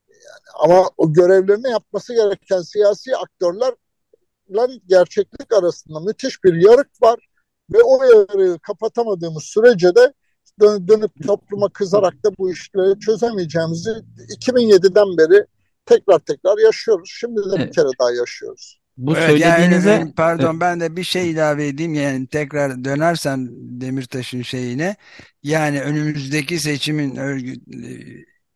Yani 0.09 0.73
ama 0.73 0.91
o 0.97 1.13
görevlerini 1.13 1.71
yapması 1.71 2.15
gereken 2.15 2.63
siyasi 2.63 3.17
aktörlerle 3.17 4.81
gerçeklik 4.87 5.53
arasında 5.53 6.01
müthiş 6.01 6.45
bir 6.45 6.55
yarık 6.55 7.03
var 7.03 7.29
ve 7.73 7.83
o 7.83 8.05
yarığı 8.05 8.59
kapatamadığımız 8.59 9.43
sürece 9.43 9.95
de 9.95 10.13
dön, 10.61 10.89
dönüp 10.89 11.27
topluma 11.27 11.69
kızarak 11.69 12.25
da 12.25 12.37
bu 12.39 12.51
işleri 12.53 13.01
çözemeyeceğimizi 13.01 13.91
2007'den 14.39 15.19
beri 15.19 15.47
tekrar 15.87 16.19
tekrar 16.19 16.59
yaşıyoruz. 16.59 17.11
Şimdi 17.13 17.41
de 17.41 17.57
bir 17.57 17.73
kere 17.73 17.89
daha 18.01 18.13
yaşıyoruz. 18.13 18.80
Bu 19.01 19.17
evet, 19.17 19.27
söylediğinize 19.27 19.91
yani, 19.91 20.13
pardon 20.17 20.61
ben 20.61 20.81
de 20.81 20.97
bir 20.97 21.05
şey 21.05 21.31
ilave 21.31 21.67
edeyim 21.67 21.95
yani 21.95 22.27
tekrar 22.27 22.85
dönersem 22.85 23.49
Demirtaş'ın 23.53 24.43
şeyine 24.43 24.97
yani 25.43 25.81
önümüzdeki 25.81 26.59
seçimin 26.59 27.17
örgüt 27.17 27.63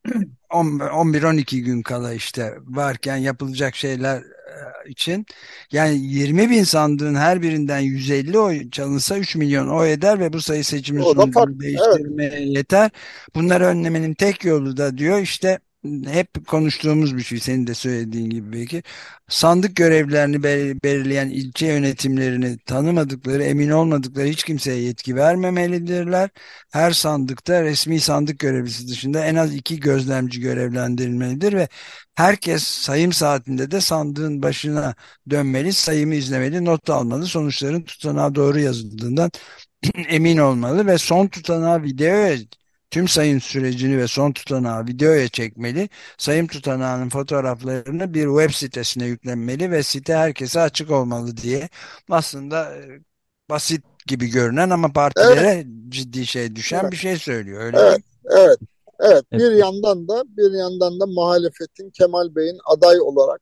11-12 0.50 1.60
gün 1.60 1.82
kala 1.82 2.14
işte 2.14 2.54
varken 2.64 3.16
yapılacak 3.16 3.76
şeyler 3.76 4.18
e, 4.18 4.90
için 4.90 5.26
yani 5.72 5.98
20 5.98 6.50
bin 6.50 6.64
sandığın 6.64 7.14
her 7.14 7.42
birinden 7.42 7.78
150 7.78 8.38
oy 8.38 8.70
çalınsa 8.70 9.18
3 9.18 9.36
milyon 9.36 9.68
oy 9.68 9.92
eder 9.92 10.20
ve 10.20 10.32
bu 10.32 10.40
sayı 10.40 10.64
seçimin 10.64 11.02
sonucunu 11.02 11.60
değiştirmeye 11.60 12.30
evet. 12.30 12.56
yeter. 12.56 12.90
Bunları 13.34 13.64
önlemenin 13.64 14.14
tek 14.14 14.44
yolu 14.44 14.76
da 14.76 14.98
diyor 14.98 15.18
işte 15.18 15.58
hep 16.07 16.47
konuştuğumuz 16.49 17.17
bir 17.17 17.23
şey 17.23 17.38
senin 17.41 17.67
de 17.67 17.75
söylediğin 17.75 18.31
gibi 18.31 18.53
belki 18.53 18.83
sandık 19.29 19.76
görevlerini 19.76 20.43
belirleyen 20.83 21.29
ilçe 21.31 21.67
yönetimlerini 21.67 22.59
tanımadıkları 22.59 23.43
emin 23.43 23.71
olmadıkları 23.71 24.26
hiç 24.26 24.45
kimseye 24.45 24.81
yetki 24.81 25.17
vermemelidirler. 25.17 26.31
Her 26.73 26.91
sandıkta 26.91 27.62
resmi 27.62 28.00
sandık 28.00 28.38
görevlisi 28.38 28.88
dışında 28.88 29.25
en 29.25 29.35
az 29.35 29.55
iki 29.55 29.81
gözlemci 29.81 30.41
görevlendirilmelidir 30.41 31.53
ve 31.53 31.69
herkes 32.14 32.62
sayım 32.62 33.12
saatinde 33.12 33.71
de 33.71 33.81
sandığın 33.81 34.43
başına 34.43 34.95
dönmeli, 35.31 35.73
sayımı 35.73 36.14
izlemeli, 36.14 36.64
not 36.64 36.91
almalı, 36.91 37.26
sonuçların 37.26 37.83
tutanağa 37.83 38.35
doğru 38.35 38.61
yazıldığından 38.61 39.31
emin 40.09 40.37
olmalı 40.38 40.87
ve 40.87 40.99
son 40.99 41.26
tutanağı 41.29 41.83
video 41.83 42.14
tüm 42.94 43.08
sayım 43.08 43.40
sürecini 43.40 43.98
ve 43.98 44.08
son 44.08 44.32
tutanağı 44.32 44.86
videoya 44.86 45.28
çekmeli. 45.28 45.88
Sayım 46.18 46.46
tutanağının 46.46 47.08
fotoğraflarını 47.08 48.14
bir 48.14 48.24
web 48.24 48.50
sitesine 48.50 49.06
yüklenmeli 49.06 49.70
ve 49.70 49.82
site 49.82 50.14
herkese 50.14 50.60
açık 50.60 50.90
olmalı 50.90 51.36
diye 51.36 51.68
aslında 52.10 52.76
e, 52.76 53.00
basit 53.50 53.84
gibi 54.06 54.26
görünen 54.26 54.70
ama 54.70 54.92
partilere 54.92 55.40
evet. 55.40 55.66
ciddi 55.88 56.26
şey 56.26 56.56
düşen 56.56 56.80
evet. 56.82 56.92
bir 56.92 56.96
şey 56.96 57.16
söylüyor. 57.16 57.62
Öyle 57.62 57.76
evet. 57.78 57.98
Mi? 57.98 58.04
Evet. 58.30 58.58
Evet. 59.00 59.24
Bir 59.32 59.52
yandan 59.52 60.08
da 60.08 60.24
bir 60.26 60.58
yandan 60.58 61.00
da 61.00 61.06
muhalefetin 61.06 61.90
Kemal 61.90 62.34
Bey'in 62.34 62.58
aday 62.64 63.00
olarak 63.00 63.40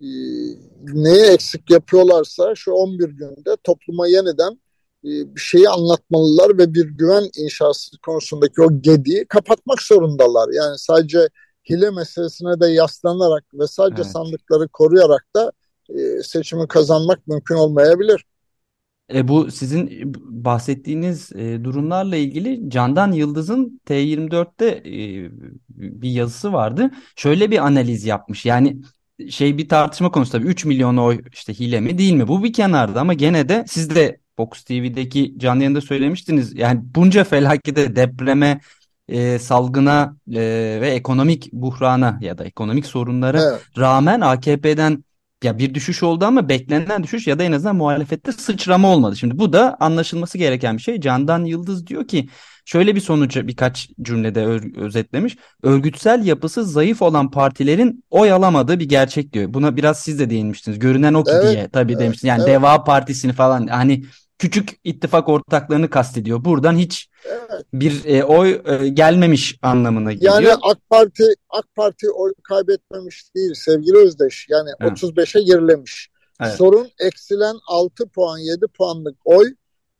e, 0.00 0.08
neyi 0.82 1.24
eksik 1.24 1.70
yapıyorlarsa 1.70 2.54
şu 2.54 2.72
11 2.72 3.08
günde 3.08 3.56
topluma 3.64 4.06
yeniden 4.06 4.60
bir 5.04 5.40
şeyi 5.40 5.68
anlatmalılar 5.68 6.58
ve 6.58 6.74
bir 6.74 6.84
güven 6.84 7.30
inşası 7.36 7.98
konusundaki 7.98 8.62
o 8.62 8.80
gediği 8.80 9.26
kapatmak 9.26 9.82
zorundalar. 9.82 10.48
Yani 10.52 10.78
sadece 10.78 11.28
hile 11.70 11.90
meselesine 11.90 12.60
de 12.60 12.66
yaslanarak 12.66 13.44
ve 13.54 13.66
sadece 13.66 14.02
evet. 14.02 14.12
sandıkları 14.12 14.68
koruyarak 14.68 15.26
da 15.36 15.52
e, 15.88 16.22
seçimi 16.22 16.68
kazanmak 16.68 17.26
mümkün 17.26 17.54
olmayabilir. 17.54 18.24
E, 19.14 19.28
bu 19.28 19.50
sizin 19.50 20.12
bahsettiğiniz 20.44 21.32
e, 21.32 21.64
durumlarla 21.64 22.16
ilgili 22.16 22.70
Candan 22.70 23.12
Yıldız'ın 23.12 23.80
T24'te 23.86 24.66
e, 24.66 25.30
bir 25.68 26.10
yazısı 26.10 26.52
vardı. 26.52 26.90
Şöyle 27.16 27.50
bir 27.50 27.66
analiz 27.66 28.04
yapmış. 28.04 28.46
Yani 28.46 28.82
şey 29.30 29.58
bir 29.58 29.68
tartışma 29.68 30.10
konusu 30.10 30.32
tabii 30.32 30.46
3 30.46 30.64
milyon 30.64 30.96
oy 30.96 31.20
işte 31.32 31.54
hile 31.54 31.80
mi 31.80 31.98
değil 31.98 32.12
mi? 32.12 32.28
Bu 32.28 32.44
bir 32.44 32.52
kenarda 32.52 33.00
ama 33.00 33.14
gene 33.14 33.48
de 33.48 33.64
siz 33.68 33.94
de 33.94 34.20
Fox 34.36 34.62
TV'deki 34.64 35.34
canlı 35.38 35.62
yayında 35.62 35.80
söylemiştiniz. 35.80 36.58
Yani 36.58 36.80
bunca 36.84 37.24
felakete, 37.24 37.96
depreme, 37.96 38.60
e, 39.08 39.38
salgına 39.38 40.16
e, 40.32 40.40
ve 40.80 40.90
ekonomik 40.90 41.52
buhrana 41.52 42.18
ya 42.20 42.38
da 42.38 42.44
ekonomik 42.44 42.86
sorunlara 42.86 43.42
evet. 43.42 43.60
rağmen 43.78 44.20
AKP'den 44.20 45.04
ya 45.44 45.58
bir 45.58 45.74
düşüş 45.74 46.02
oldu 46.02 46.24
ama 46.24 46.48
beklenen 46.48 47.02
düşüş 47.02 47.26
ya 47.26 47.38
da 47.38 47.42
en 47.42 47.52
azından 47.52 47.76
muhalefette 47.76 48.32
sıçrama 48.32 48.88
olmadı. 48.88 49.16
Şimdi 49.16 49.38
bu 49.38 49.52
da 49.52 49.76
anlaşılması 49.80 50.38
gereken 50.38 50.76
bir 50.76 50.82
şey. 50.82 51.00
Candan 51.00 51.44
Yıldız 51.44 51.86
diyor 51.86 52.08
ki 52.08 52.28
şöyle 52.64 52.94
bir 52.94 53.00
sonucu 53.00 53.48
birkaç 53.48 53.90
cümlede 54.02 54.44
özetlemiş. 54.76 55.36
Örgütsel 55.62 56.26
yapısı 56.26 56.64
zayıf 56.64 57.02
olan 57.02 57.30
partilerin 57.30 58.04
oy 58.10 58.32
alamadığı 58.32 58.78
bir 58.78 58.88
gerçek 58.88 59.32
diyor. 59.32 59.54
Buna 59.54 59.76
biraz 59.76 59.98
siz 60.00 60.18
de 60.18 60.30
değinmiştiniz. 60.30 60.78
Görünen 60.78 61.14
o 61.14 61.24
ki 61.24 61.30
evet, 61.34 61.52
diye 61.52 61.68
tabii 61.68 61.92
evet, 61.92 62.02
demiştiniz. 62.02 62.28
Yani 62.28 62.42
evet. 62.42 62.48
Deva 62.48 62.84
Partisi'ni 62.84 63.32
falan 63.32 63.66
hani 63.66 64.04
küçük 64.38 64.80
ittifak 64.84 65.28
ortaklarını 65.28 65.90
kastediyor. 65.90 66.44
Buradan 66.44 66.76
hiç 66.76 67.08
evet. 67.24 67.64
bir 67.72 68.04
e, 68.04 68.24
oy 68.24 68.62
e, 68.64 68.88
gelmemiş 68.88 69.58
anlamına 69.62 70.12
geliyor. 70.12 70.40
Yani 70.40 70.60
AK 70.62 70.78
Parti 70.90 71.24
AK 71.50 71.74
Parti 71.74 72.10
oy 72.10 72.34
kaybetmemiş 72.42 73.34
değil 73.34 73.54
sevgili 73.54 73.96
Özdeş. 73.96 74.46
Yani 74.48 74.70
evet. 74.80 74.92
35'e 74.92 75.42
gerilemiş. 75.42 76.08
Evet. 76.40 76.52
Sorun 76.52 76.88
eksilen 77.00 77.56
6 77.66 78.08
puan 78.08 78.38
7 78.38 78.66
puanlık 78.66 79.16
oy 79.24 79.54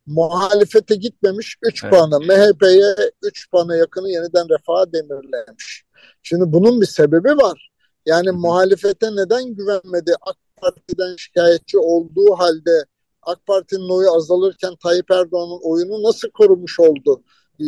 muhalefete 0.06 0.94
gitmemiş 0.94 1.56
3 1.62 1.84
evet. 1.84 1.92
puana. 1.92 2.18
MHP'ye 2.18 2.94
3 3.22 3.50
puana 3.50 3.76
yakını 3.76 4.10
yeniden 4.10 4.48
refaha 4.50 4.92
demirlemiş. 4.92 5.84
Şimdi 6.22 6.52
bunun 6.52 6.80
bir 6.80 6.86
sebebi 6.86 7.28
var. 7.28 7.70
Yani 8.06 8.30
muhalefete 8.30 9.06
neden 9.16 9.54
güvenmedi? 9.54 10.14
AK 10.20 10.36
Parti'den 10.56 11.16
şikayetçi 11.16 11.78
olduğu 11.78 12.34
halde 12.38 12.84
AK 13.26 13.46
Parti'nin 13.46 13.88
oyu 13.88 14.10
azalırken 14.10 14.76
Tayyip 14.82 15.10
Erdoğan'ın 15.10 15.60
oyunu 15.62 16.02
nasıl 16.02 16.30
korumuş 16.30 16.80
oldu? 16.80 17.22
Ee, 17.60 17.64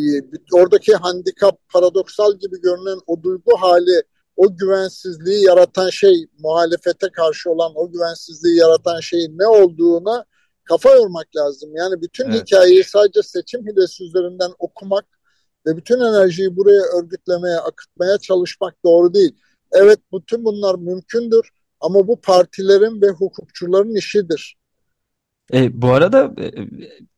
oradaki 0.53 0.95
handikap 0.95 1.69
paradoksal 1.73 2.33
gibi 2.33 2.61
görünen 2.61 2.99
o 3.07 3.23
duygu 3.23 3.51
hali 3.57 4.03
o 4.35 4.57
güvensizliği 4.57 5.45
yaratan 5.45 5.89
şey 5.89 6.27
muhalefete 6.39 7.09
karşı 7.09 7.49
olan 7.49 7.71
o 7.75 7.91
güvensizliği 7.91 8.57
yaratan 8.57 8.99
şeyin 8.99 9.37
ne 9.37 9.47
olduğuna 9.47 10.25
kafa 10.63 10.89
yormak 10.89 11.35
lazım. 11.35 11.75
Yani 11.75 12.01
bütün 12.01 12.25
evet. 12.25 12.41
hikayeyi 12.41 12.83
sadece 12.83 13.21
seçim 13.23 13.67
hilesi 13.67 14.03
üzerinden 14.03 14.51
okumak 14.59 15.05
ve 15.65 15.77
bütün 15.77 15.99
enerjiyi 15.99 16.57
buraya 16.57 16.81
örgütlemeye, 16.97 17.57
akıtmaya 17.57 18.17
çalışmak 18.17 18.83
doğru 18.85 19.13
değil. 19.13 19.35
Evet 19.71 19.99
bütün 20.13 20.45
bunlar 20.45 20.75
mümkündür 20.75 21.49
ama 21.79 22.07
bu 22.07 22.21
partilerin 22.21 23.01
ve 23.01 23.09
hukukçuların 23.09 23.95
işidir. 23.95 24.58
E, 25.53 25.81
bu 25.81 25.93
arada 25.93 26.31
e, 26.41 26.51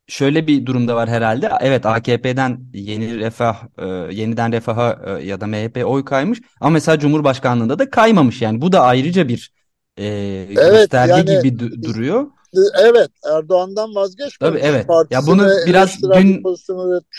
şöyle 0.07 0.47
bir 0.47 0.65
durumda 0.65 0.95
var 0.95 1.09
herhalde. 1.09 1.51
Evet 1.61 1.85
AKP'den 1.85 2.59
yeni 2.73 3.19
refah, 3.19 3.63
e, 3.77 3.85
yeniden 4.15 4.51
refaha 4.51 4.99
e, 5.05 5.25
ya 5.25 5.41
da 5.41 5.47
MHP 5.47 5.85
oy 5.85 6.05
kaymış 6.05 6.39
ama 6.61 6.69
mesela 6.69 6.99
Cumhurbaşkanlığında 6.99 7.79
da 7.79 7.89
kaymamış. 7.89 8.41
Yani 8.41 8.61
bu 8.61 8.71
da 8.71 8.81
ayrıca 8.81 9.27
bir 9.27 9.51
e, 9.97 10.05
evet, 10.57 10.71
gösterge 10.71 11.31
yani, 11.31 11.41
gibi 11.41 11.59
du 11.59 11.83
duruyor. 11.83 12.27
Evet 12.81 13.09
Erdoğan'dan 13.35 13.95
vazgeçmemiş. 13.95 14.37
Tabii 14.39 14.59
evet. 14.59 14.87
Ya 15.09 15.27
bunu 15.27 15.47
biraz 15.67 16.03
dün 16.03 16.43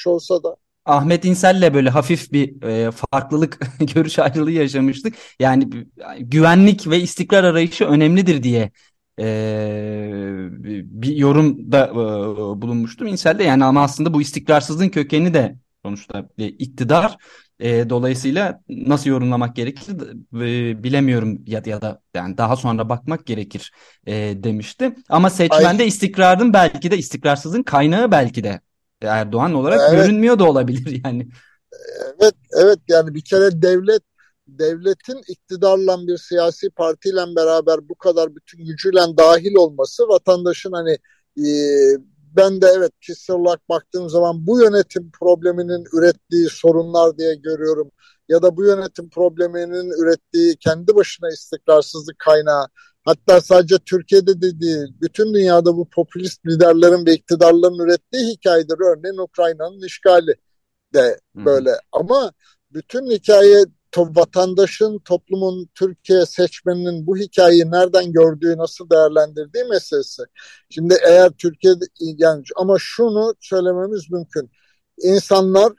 olsa 0.06 0.42
da. 0.42 0.56
Ahmet 0.84 1.24
İnsel'le 1.24 1.74
böyle 1.74 1.90
hafif 1.90 2.32
bir 2.32 2.62
e, 2.62 2.90
farklılık 2.90 3.58
görüş 3.94 4.18
ayrılığı 4.18 4.50
yaşamıştık. 4.50 5.14
Yani 5.40 5.68
güvenlik 6.18 6.90
ve 6.90 7.00
istikrar 7.00 7.44
arayışı 7.44 7.84
önemlidir 7.84 8.42
diye 8.42 8.70
e, 9.22 10.48
bir 11.00 11.16
yorumda 11.16 11.86
e, 11.86 11.94
bulunmuştum 12.62 13.06
İnsel'de. 13.06 13.44
Yani 13.44 13.64
ama 13.64 13.82
aslında 13.82 14.14
bu 14.14 14.22
istikrarsızlığın 14.22 14.88
kökeni 14.88 15.34
de 15.34 15.56
sonuçta 15.84 16.28
e, 16.38 16.46
iktidar. 16.46 17.16
E, 17.60 17.90
dolayısıyla 17.90 18.60
nasıl 18.68 19.10
yorumlamak 19.10 19.56
gerekir 19.56 19.92
e, 20.34 20.82
bilemiyorum 20.82 21.42
ya, 21.46 21.62
ya 21.66 21.82
da 21.82 22.00
yani 22.14 22.38
daha 22.38 22.56
sonra 22.56 22.88
bakmak 22.88 23.26
gerekir 23.26 23.72
e, 24.06 24.12
demişti. 24.42 24.94
Ama 25.08 25.30
seçmende 25.30 25.82
Ay. 25.82 25.88
istikrarın 25.88 26.52
belki 26.52 26.90
de 26.90 26.98
istikrarsızlığın 26.98 27.62
kaynağı 27.62 28.10
belki 28.10 28.44
de 28.44 28.60
Erdoğan 29.02 29.54
olarak 29.54 29.80
evet. 29.88 30.04
görünmüyor 30.04 30.38
da 30.38 30.44
olabilir 30.44 31.00
yani. 31.04 31.28
Evet 32.20 32.34
evet 32.62 32.78
yani 32.88 33.14
bir 33.14 33.20
kere 33.20 33.62
devlet 33.62 34.02
devletin 34.46 35.20
iktidarla 35.28 36.06
bir 36.06 36.16
siyasi 36.16 36.70
partiyle 36.70 37.36
beraber 37.36 37.88
bu 37.88 37.94
kadar 37.94 38.36
bütün 38.36 38.64
gücüyle 38.64 39.00
dahil 39.18 39.54
olması 39.54 40.08
vatandaşın 40.08 40.72
hani 40.72 40.98
e, 41.38 41.46
ben 42.36 42.62
de 42.62 42.66
evet 42.76 42.92
kişisel 43.00 43.36
olarak 43.36 43.68
baktığım 43.68 44.08
zaman 44.08 44.46
bu 44.46 44.62
yönetim 44.62 45.10
probleminin 45.20 45.84
ürettiği 45.92 46.48
sorunlar 46.50 47.18
diye 47.18 47.34
görüyorum. 47.34 47.90
Ya 48.28 48.42
da 48.42 48.56
bu 48.56 48.64
yönetim 48.64 49.10
probleminin 49.10 50.02
ürettiği 50.02 50.56
kendi 50.56 50.94
başına 50.94 51.28
istikrarsızlık 51.28 52.18
kaynağı. 52.18 52.66
Hatta 53.04 53.40
sadece 53.40 53.78
Türkiye'de 53.78 54.40
de 54.40 54.60
değil, 54.60 54.88
bütün 55.00 55.34
dünyada 55.34 55.76
bu 55.76 55.88
popülist 55.88 56.46
liderlerin 56.46 57.06
ve 57.06 57.14
iktidarların 57.14 57.78
ürettiği 57.78 58.24
hikayedir. 58.24 58.76
Örneğin 58.80 59.18
Ukrayna'nın 59.18 59.86
işgali 59.86 60.34
de 60.94 61.20
böyle. 61.34 61.70
Hı. 61.70 61.78
Ama 61.92 62.32
bütün 62.70 63.10
hikaye 63.10 63.64
to 63.92 64.08
vatandaşın, 64.16 64.98
toplumun, 64.98 65.68
Türkiye 65.74 66.26
seçmeninin 66.26 67.06
bu 67.06 67.16
hikayeyi 67.16 67.70
nereden 67.70 68.12
gördüğü, 68.12 68.56
nasıl 68.56 68.90
değerlendirdiği 68.90 69.64
meselesi. 69.64 70.22
Şimdi 70.70 70.96
eğer 71.06 71.30
Türkiye'de 71.30 71.84
yani 72.00 72.42
ama 72.56 72.76
şunu 72.78 73.34
söylememiz 73.40 74.10
mümkün. 74.10 74.50
insanlar 75.02 75.72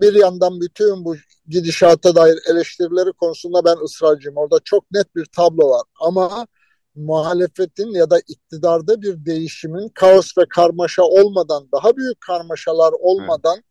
bir 0.00 0.14
yandan 0.14 0.60
bütün 0.60 1.04
bu 1.04 1.16
gidişata 1.48 2.16
dair 2.16 2.38
eleştirileri 2.50 3.12
konusunda 3.12 3.64
ben 3.64 3.84
ısrarcıyım. 3.84 4.36
Orada 4.36 4.60
çok 4.64 4.90
net 4.90 5.16
bir 5.16 5.24
tablo 5.24 5.70
var. 5.70 5.82
Ama 6.00 6.46
muhalefetin 6.94 7.94
ya 7.94 8.10
da 8.10 8.18
iktidarda 8.18 9.02
bir 9.02 9.24
değişimin 9.26 9.88
kaos 9.88 10.38
ve 10.38 10.42
karmaşa 10.50 11.02
olmadan, 11.02 11.68
daha 11.72 11.96
büyük 11.96 12.20
karmaşalar 12.20 12.92
olmadan 13.00 13.62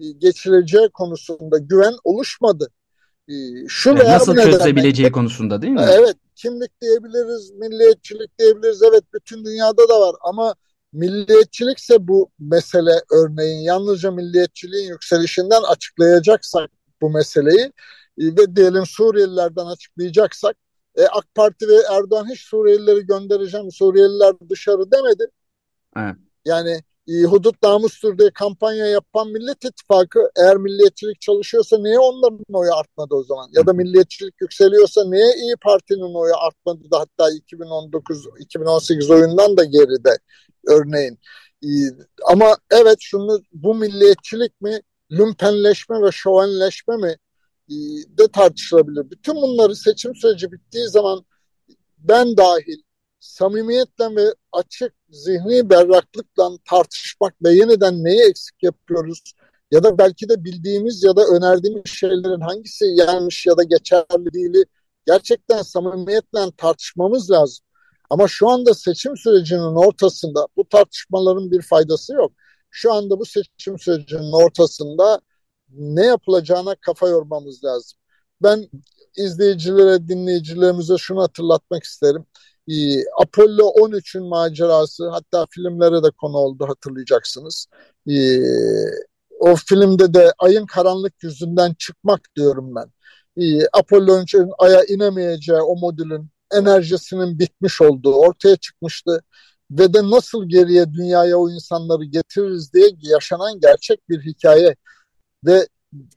evet. 0.00 0.20
geçileceği 0.20 0.88
konusunda 0.88 1.58
güven 1.58 1.94
oluşmadı. 2.04 2.70
Ee, 3.28 3.68
şu 3.68 3.88
yani 3.88 4.04
nasıl 4.04 4.36
çözebileceği 4.36 5.06
nedenle, 5.06 5.12
konusunda 5.12 5.62
değil 5.62 5.72
mi? 5.72 5.86
Evet, 5.92 6.16
kimlik 6.34 6.80
diyebiliriz, 6.80 7.50
milliyetçilik 7.50 8.38
diyebiliriz. 8.38 8.82
Evet, 8.82 9.02
bütün 9.14 9.44
dünyada 9.44 9.88
da 9.88 10.00
var 10.00 10.16
ama 10.20 10.54
milliyetçilikse 10.92 12.08
bu 12.08 12.30
mesele 12.38 13.02
örneğin 13.12 13.58
yalnızca 13.58 14.10
milliyetçiliğin 14.10 14.88
yükselişinden 14.88 15.62
açıklayacaksak 15.62 16.70
bu 17.00 17.10
meseleyi 17.10 17.72
e, 18.18 18.24
ve 18.24 18.56
diyelim 18.56 18.86
Suriyelilerden 18.86 19.66
açıklayacaksak 19.66 20.56
e, 20.96 21.02
AK 21.06 21.34
Parti 21.34 21.68
ve 21.68 21.76
Erdoğan 21.90 22.30
hiç 22.30 22.40
Suriyelileri 22.40 23.06
göndereceğim, 23.06 23.72
Suriyeliler 23.72 24.34
dışarı 24.50 24.92
demedi. 24.92 25.26
Evet. 25.96 26.16
Yani 26.44 26.82
e, 27.08 27.22
hudut 27.22 27.62
namustur 27.62 28.18
diye 28.18 28.30
kampanya 28.30 28.86
yapan 28.86 29.28
Millet 29.28 29.64
İttifakı 29.64 30.30
eğer 30.36 30.56
milliyetçilik 30.56 31.20
çalışıyorsa 31.20 31.78
niye 31.78 31.98
onların 31.98 32.44
oyu 32.52 32.74
artmadı 32.74 33.14
o 33.14 33.24
zaman? 33.24 33.50
Ya 33.52 33.66
da 33.66 33.72
milliyetçilik 33.72 34.34
yükseliyorsa 34.40 35.04
niye 35.04 35.34
İyi 35.36 35.56
Parti'nin 35.56 36.14
oyu 36.14 36.34
artmadı 36.36 36.90
da 36.90 37.00
hatta 37.00 37.30
2019-2018 37.30 39.14
oyundan 39.14 39.56
da 39.56 39.64
geride 39.64 40.18
örneğin. 40.68 41.18
E, 41.64 41.68
ama 42.26 42.56
evet 42.70 42.96
şunu 43.00 43.42
bu 43.52 43.74
milliyetçilik 43.74 44.60
mi, 44.60 44.80
lümpenleşme 45.10 46.02
ve 46.02 46.12
şovenleşme 46.12 46.96
mi 46.96 47.16
e, 47.70 47.74
de 48.18 48.28
tartışılabilir. 48.32 49.10
Bütün 49.10 49.34
bunları 49.34 49.76
seçim 49.76 50.14
süreci 50.14 50.52
bittiği 50.52 50.88
zaman 50.88 51.24
ben 51.98 52.36
dahil 52.36 52.82
samimiyetle 53.20 54.16
ve 54.16 54.34
açık 54.52 54.97
zihni 55.10 55.70
berraklıkla 55.70 56.50
tartışmak 56.64 57.34
ve 57.44 57.52
yeniden 57.52 58.04
neyi 58.04 58.22
eksik 58.30 58.62
yapıyoruz 58.62 59.22
ya 59.70 59.84
da 59.84 59.98
belki 59.98 60.28
de 60.28 60.44
bildiğimiz 60.44 61.02
ya 61.02 61.16
da 61.16 61.24
önerdiğimiz 61.26 61.86
şeylerin 61.86 62.40
hangisi 62.40 62.84
yanlış 62.84 63.46
ya 63.46 63.56
da 63.56 63.62
geçerli 63.62 64.32
değili 64.34 64.64
gerçekten 65.06 65.62
samimiyetle 65.62 66.40
tartışmamız 66.56 67.30
lazım. 67.30 67.64
Ama 68.10 68.28
şu 68.28 68.48
anda 68.48 68.74
seçim 68.74 69.16
sürecinin 69.16 69.74
ortasında 69.74 70.46
bu 70.56 70.68
tartışmaların 70.68 71.50
bir 71.50 71.62
faydası 71.62 72.14
yok. 72.14 72.32
Şu 72.70 72.92
anda 72.92 73.18
bu 73.18 73.24
seçim 73.26 73.78
sürecinin 73.78 74.32
ortasında 74.32 75.20
ne 75.70 76.06
yapılacağına 76.06 76.74
kafa 76.74 77.08
yormamız 77.08 77.64
lazım. 77.64 77.98
Ben 78.42 78.68
izleyicilere, 79.16 80.08
dinleyicilerimize 80.08 80.96
şunu 80.98 81.22
hatırlatmak 81.22 81.84
isterim. 81.84 82.26
Ee, 82.68 83.04
Apollo 83.22 83.62
13'ün 83.62 84.24
macerası 84.24 85.08
hatta 85.10 85.46
filmlere 85.50 86.02
de 86.02 86.10
konu 86.10 86.36
oldu 86.36 86.68
hatırlayacaksınız. 86.68 87.66
Ee, 88.08 88.40
o 89.40 89.54
filmde 89.56 90.14
de 90.14 90.32
ayın 90.38 90.66
karanlık 90.66 91.22
yüzünden 91.22 91.74
çıkmak 91.74 92.20
diyorum 92.36 92.74
ben. 92.74 92.92
Ee, 93.42 93.66
Apollo 93.72 94.20
13'ün 94.20 94.50
aya 94.58 94.84
inemeyeceği 94.84 95.60
o 95.60 95.76
modülün 95.76 96.28
enerjisinin 96.52 97.38
bitmiş 97.38 97.80
olduğu 97.80 98.14
ortaya 98.14 98.56
çıkmıştı. 98.56 99.22
Ve 99.70 99.94
de 99.94 100.10
nasıl 100.10 100.48
geriye 100.48 100.92
dünyaya 100.92 101.36
o 101.38 101.50
insanları 101.50 102.04
getiririz 102.04 102.72
diye 102.72 102.90
yaşanan 103.02 103.60
gerçek 103.60 104.08
bir 104.08 104.20
hikaye. 104.22 104.76
Ve 105.46 105.68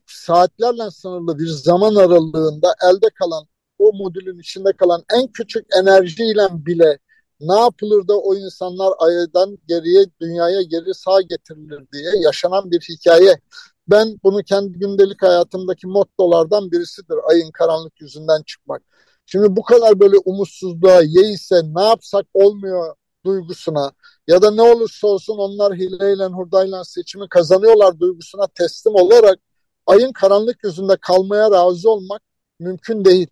saatlerle 0.08 0.92
sınırlı 0.92 1.40
bir 1.40 1.48
zaman 1.48 1.96
aralığında 1.96 2.76
elde 2.84 3.08
kalan 3.20 3.48
o 3.82 3.94
modülün 3.94 4.40
içinde 4.40 4.74
kalan 4.74 5.04
en 5.14 5.28
küçük 5.28 5.66
enerjiyle 5.82 6.48
bile 6.52 7.00
ne 7.42 7.60
yapılır 7.60 8.08
da 8.08 8.20
o 8.20 8.36
insanlar 8.36 8.94
aydan 9.00 9.58
geriye 9.68 10.06
dünyaya 10.22 10.62
geri 10.62 10.94
sağ 10.94 11.22
getirilir 11.22 11.88
diye 11.94 12.12
yaşanan 12.24 12.72
bir 12.72 12.82
hikaye. 12.90 13.40
Ben 13.88 14.20
bunu 14.24 14.44
kendi 14.44 14.80
gündelik 14.80 15.22
hayatımdaki 15.22 15.88
mottolardan 15.88 16.72
birisidir. 16.72 17.16
Ayın 17.30 17.52
karanlık 17.52 18.02
yüzünden 18.02 18.44
çıkmak. 18.44 18.82
Şimdi 19.26 19.56
bu 19.56 19.64
kadar 19.64 20.00
böyle 20.00 20.18
umutsuzluğa 20.26 21.02
yeise 21.02 21.62
ne 21.76 21.84
yapsak 21.84 22.26
olmuyor 22.34 22.96
duygusuna 23.26 23.92
ya 24.28 24.42
da 24.42 24.52
ne 24.52 24.62
olursa 24.62 25.08
olsun 25.08 25.38
onlar 25.38 25.74
hileyle 25.76 26.26
hurdayla 26.26 26.84
seçimi 26.84 27.30
kazanıyorlar 27.30 28.00
duygusuna 28.00 28.48
teslim 28.48 28.96
olarak 28.96 29.40
ayın 29.88 30.12
karanlık 30.14 30.64
yüzünde 30.64 30.98
kalmaya 30.98 31.52
razı 31.52 31.90
olmak 31.92 32.22
mümkün 32.60 33.06
değil. 33.06 33.28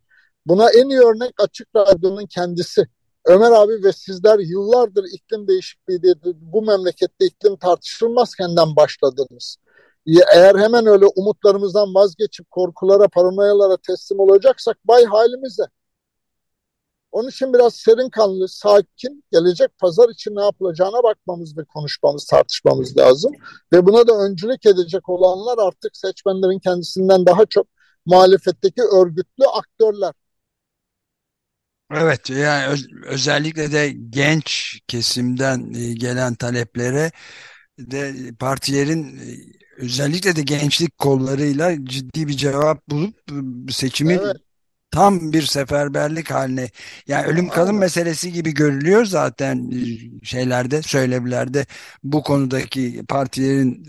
Buna 0.50 0.70
en 0.70 0.90
iyi 0.90 1.00
örnek 1.00 1.34
Açık 1.42 1.68
Radyo'nun 1.76 2.26
kendisi. 2.26 2.88
Ömer 3.26 3.52
abi 3.52 3.84
ve 3.84 3.94
sizler 3.94 4.40
yıllardır 4.40 5.04
iklim 5.14 5.48
değişikliği 5.48 6.04
diye 6.04 6.14
bu 6.24 6.62
memlekette 6.62 7.26
iklim 7.26 7.58
tartışılmazkenden 7.58 8.76
başladınız. 8.76 9.58
Eğer 10.34 10.56
hemen 10.56 10.86
öyle 10.86 11.06
umutlarımızdan 11.16 11.96
vazgeçip 11.96 12.52
korkulara, 12.52 13.08
paranoyalara 13.08 13.78
teslim 13.78 14.20
olacaksak 14.20 14.78
bay 14.88 15.06
halimize. 15.06 15.64
Onun 17.12 17.30
için 17.30 17.54
biraz 17.54 17.76
serin 17.76 18.10
kanlı, 18.10 18.48
sakin, 18.48 19.24
gelecek 19.32 19.78
pazar 19.78 20.10
için 20.10 20.36
ne 20.36 20.44
yapılacağına 20.44 21.04
bakmamız 21.04 21.58
ve 21.58 21.64
konuşmamız, 21.64 22.26
tartışmamız 22.26 22.98
lazım. 22.98 23.32
Ve 23.74 23.86
buna 23.86 24.08
da 24.08 24.14
öncülük 24.18 24.66
edecek 24.66 25.10
olanlar 25.10 25.68
artık 25.68 25.98
seçmenlerin 25.98 26.60
kendisinden 26.60 27.26
daha 27.26 27.46
çok 27.46 27.68
muhalefetteki 28.06 28.82
örgütlü 28.82 29.46
aktörler. 29.46 30.14
Evet 31.94 32.30
yani 32.30 32.68
öz 32.68 32.88
özellikle 33.06 33.72
de 33.72 33.94
genç 34.10 34.80
kesimden 34.88 35.74
e, 35.74 35.94
gelen 35.94 36.36
taleplere 36.36 37.12
de 37.80 38.14
partilerin 38.40 39.18
e, 39.18 39.38
özellikle 39.78 40.36
de 40.36 40.42
gençlik 40.42 40.98
kollarıyla 40.98 41.86
ciddi 41.86 42.28
bir 42.28 42.34
cevap 42.38 42.90
bulup 42.90 43.16
e, 43.32 43.72
seçimi 43.72 44.14
evet. 44.14 44.36
tam 44.92 45.34
bir 45.34 45.42
seferberlik 45.42 46.32
haline 46.32 46.70
yani 47.08 47.28
ölüm 47.28 47.50
kalım 47.50 47.78
meselesi 47.78 48.34
gibi 48.34 48.54
görülüyor 48.54 49.06
zaten 49.06 49.72
şeylerde 50.24 50.82
söylemlerde. 50.82 51.66
Bu 52.04 52.24
konudaki 52.24 53.06
partilerin 53.08 53.88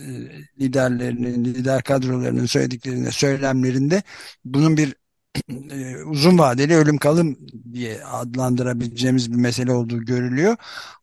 liderlerinin 0.61 1.45
lider 1.45 1.83
kadrolarının 1.83 2.47
söylediklerinde 2.47 3.11
söylemlerinde 3.11 4.03
bunun 4.45 4.77
bir 4.77 5.00
uzun 6.07 6.39
vadeli 6.39 6.77
ölüm 6.77 6.99
kalım 6.99 7.39
diye 7.73 8.05
adlandırabileceğimiz 8.05 9.33
bir 9.33 9.37
mesele 9.37 9.73
olduğu 9.73 10.05
görülüyor 10.05 10.57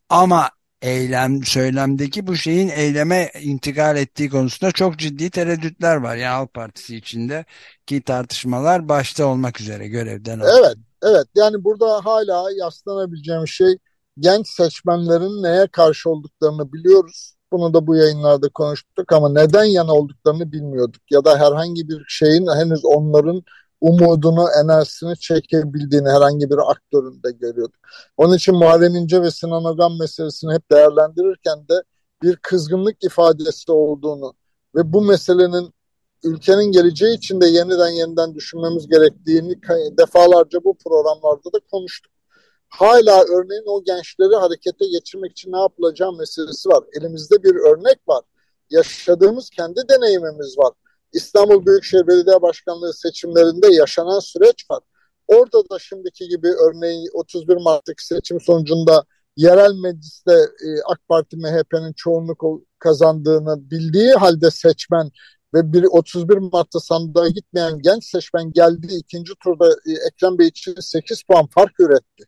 ama 0.10 0.50
eylem 0.82 1.44
söylemdeki 1.44 2.28
bu 2.28 2.36
şeyin 2.36 2.70
eyleme 2.70 3.32
intikal 3.42 3.98
ettiği 3.98 4.30
konusunda 4.30 4.72
çok 4.72 5.00
ciddi 5.00 5.30
tereddütler 5.30 5.96
var. 5.96 6.16
Yani 6.16 6.36
Halk 6.36 6.54
Partisi 6.54 6.96
içinde 6.96 7.46
ki 7.86 8.02
tartışmalar 8.02 8.90
başta 8.90 9.26
olmak 9.26 9.62
üzere 9.62 9.88
görevden 9.88 10.40
alıyor. 10.40 10.60
Evet, 10.60 10.78
evet. 11.04 11.28
Yani 11.36 11.64
burada 11.64 12.06
hala 12.06 12.52
yaslanabileceğim 12.52 13.48
şey 13.48 13.78
genç 14.20 14.48
seçmenlerin 14.48 15.44
neye 15.44 15.68
karşı 15.68 16.10
olduklarını 16.10 16.74
biliyoruz. 16.74 17.34
Bunu 17.52 17.74
da 17.74 17.88
bu 17.88 17.96
yayınlarda 17.96 18.50
konuştuk 18.50 19.12
ama 19.12 19.30
neden 19.30 19.64
yana 19.64 19.94
olduklarını 19.94 20.52
bilmiyorduk. 20.52 21.02
Ya 21.12 21.26
da 21.26 21.40
herhangi 21.40 21.90
bir 21.90 22.06
şeyin 22.08 22.48
henüz 22.48 22.86
onların 22.86 23.44
umudunu, 23.82 24.46
enerjisini 24.64 25.18
çekebildiğini 25.20 26.10
herhangi 26.10 26.50
bir 26.50 26.72
aktöründe 26.72 27.32
görüyorduk. 27.32 27.80
Onun 28.18 28.36
için 28.36 28.56
Muharrem 28.56 28.96
İnce 28.96 29.22
ve 29.22 29.32
Sinan 29.32 29.66
Ogan 29.66 29.98
meselesini 30.00 30.54
hep 30.54 30.72
değerlendirirken 30.72 31.68
de 31.70 31.84
bir 32.24 32.36
kızgınlık 32.36 33.04
ifadesi 33.04 33.72
olduğunu 33.72 34.34
ve 34.76 34.94
bu 34.94 35.02
meselenin 35.02 35.74
ülkenin 36.24 36.72
geleceği 36.72 37.18
için 37.18 37.42
de 37.42 37.48
yeniden 37.48 37.90
yeniden 37.90 38.36
düşünmemiz 38.36 38.88
gerektiğini 38.88 39.62
defalarca 39.98 40.64
bu 40.64 40.78
programlarda 40.78 41.54
da 41.54 41.60
konuştuk. 41.72 42.12
Hala 42.70 43.24
örneğin 43.24 43.64
o 43.66 43.84
gençleri 43.84 44.36
harekete 44.36 44.88
geçirmek 44.88 45.32
için 45.32 45.52
ne 45.52 45.60
yapılacağı 45.60 46.14
meselesi 46.14 46.70
var. 46.70 46.84
Elimizde 47.00 47.44
bir 47.44 47.56
örnek 47.56 48.00
var. 48.08 48.24
Yaşadığımız 48.70 49.50
kendi 49.50 49.82
deneyimimiz 49.90 50.58
var. 50.58 50.74
İstanbul 51.14 51.66
Büyükşehir 51.66 52.08
Belediye 52.08 52.42
Başkanlığı 52.42 52.94
seçimlerinde 52.94 53.74
yaşanan 53.74 54.20
süreç 54.20 54.66
var. 54.72 54.80
Orada 55.28 55.70
da 55.70 55.80
şimdiki 55.80 56.28
gibi 56.28 56.48
örneğin 56.48 57.10
31 57.14 57.56
Mart'taki 57.56 58.06
seçim 58.06 58.42
sonucunda 58.42 59.04
yerel 59.36 59.74
mecliste 59.74 60.32
e, 60.34 60.82
AK 60.86 61.08
Parti 61.08 61.38
MHP'nin 61.38 61.94
çoğunluk 61.94 62.44
kazandığını 62.80 63.72
bildiği 63.72 64.14
halde 64.14 64.52
seçmen 64.52 65.12
ve 65.54 65.74
bir 65.74 65.84
31 65.84 66.38
Mart'ta 66.38 66.80
sandığa 66.80 67.28
gitmeyen 67.28 67.80
genç 67.80 68.06
seçmen 68.06 68.52
geldi 68.52 68.88
ikinci 68.96 69.34
turda 69.44 69.72
e, 69.72 69.92
Ekrem 70.08 70.38
Bey 70.40 70.48
için 70.48 70.76
8 70.80 71.24
puan 71.24 71.48
fark 71.48 71.80
üretti. 71.80 72.26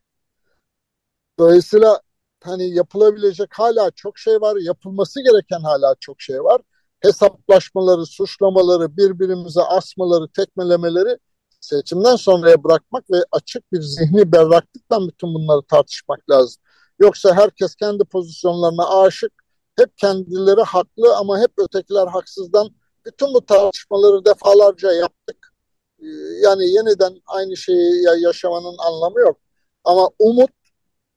Dolayısıyla 1.40 2.02
hani 2.44 2.76
yapılabilecek 2.76 3.50
hala 3.52 3.92
çok 3.92 4.18
şey 4.18 4.42
var, 4.42 4.58
yapılması 4.62 5.22
gereken 5.24 5.62
hala 5.64 5.96
çok 6.00 6.22
şey 6.22 6.44
var. 6.44 6.62
Hesaplaşmaları, 7.02 8.06
suçlamaları, 8.06 8.98
birbirimize 8.98 9.62
asmaları, 9.62 10.28
tekmelemeleri 10.28 11.18
seçimden 11.62 12.16
sonraya 12.16 12.64
bırakmak 12.64 13.12
ve 13.12 13.18
açık 13.32 13.72
bir 13.74 13.82
zihni 13.82 14.32
berraklıkla 14.32 15.08
bütün 15.08 15.34
bunları 15.34 15.62
tartışmak 15.62 16.30
lazım. 16.30 16.62
Yoksa 17.00 17.36
herkes 17.36 17.76
kendi 17.76 18.04
pozisyonlarına 18.04 19.02
aşık, 19.02 19.34
hep 19.78 19.98
kendileri 19.98 20.62
haklı 20.62 21.18
ama 21.18 21.40
hep 21.40 21.52
ötekiler 21.58 22.08
haksızdan 22.08 22.70
bütün 23.06 23.34
bu 23.34 23.46
tartışmaları 23.46 24.26
defalarca 24.26 24.92
yaptık. 24.92 25.54
Ee, 26.00 26.06
yani 26.44 26.70
yeniden 26.70 27.22
aynı 27.26 27.58
şeyi 27.58 28.04
yaşamanın 28.04 28.76
anlamı 28.78 29.20
yok. 29.20 29.38
Ama 29.84 30.10
umut 30.20 30.52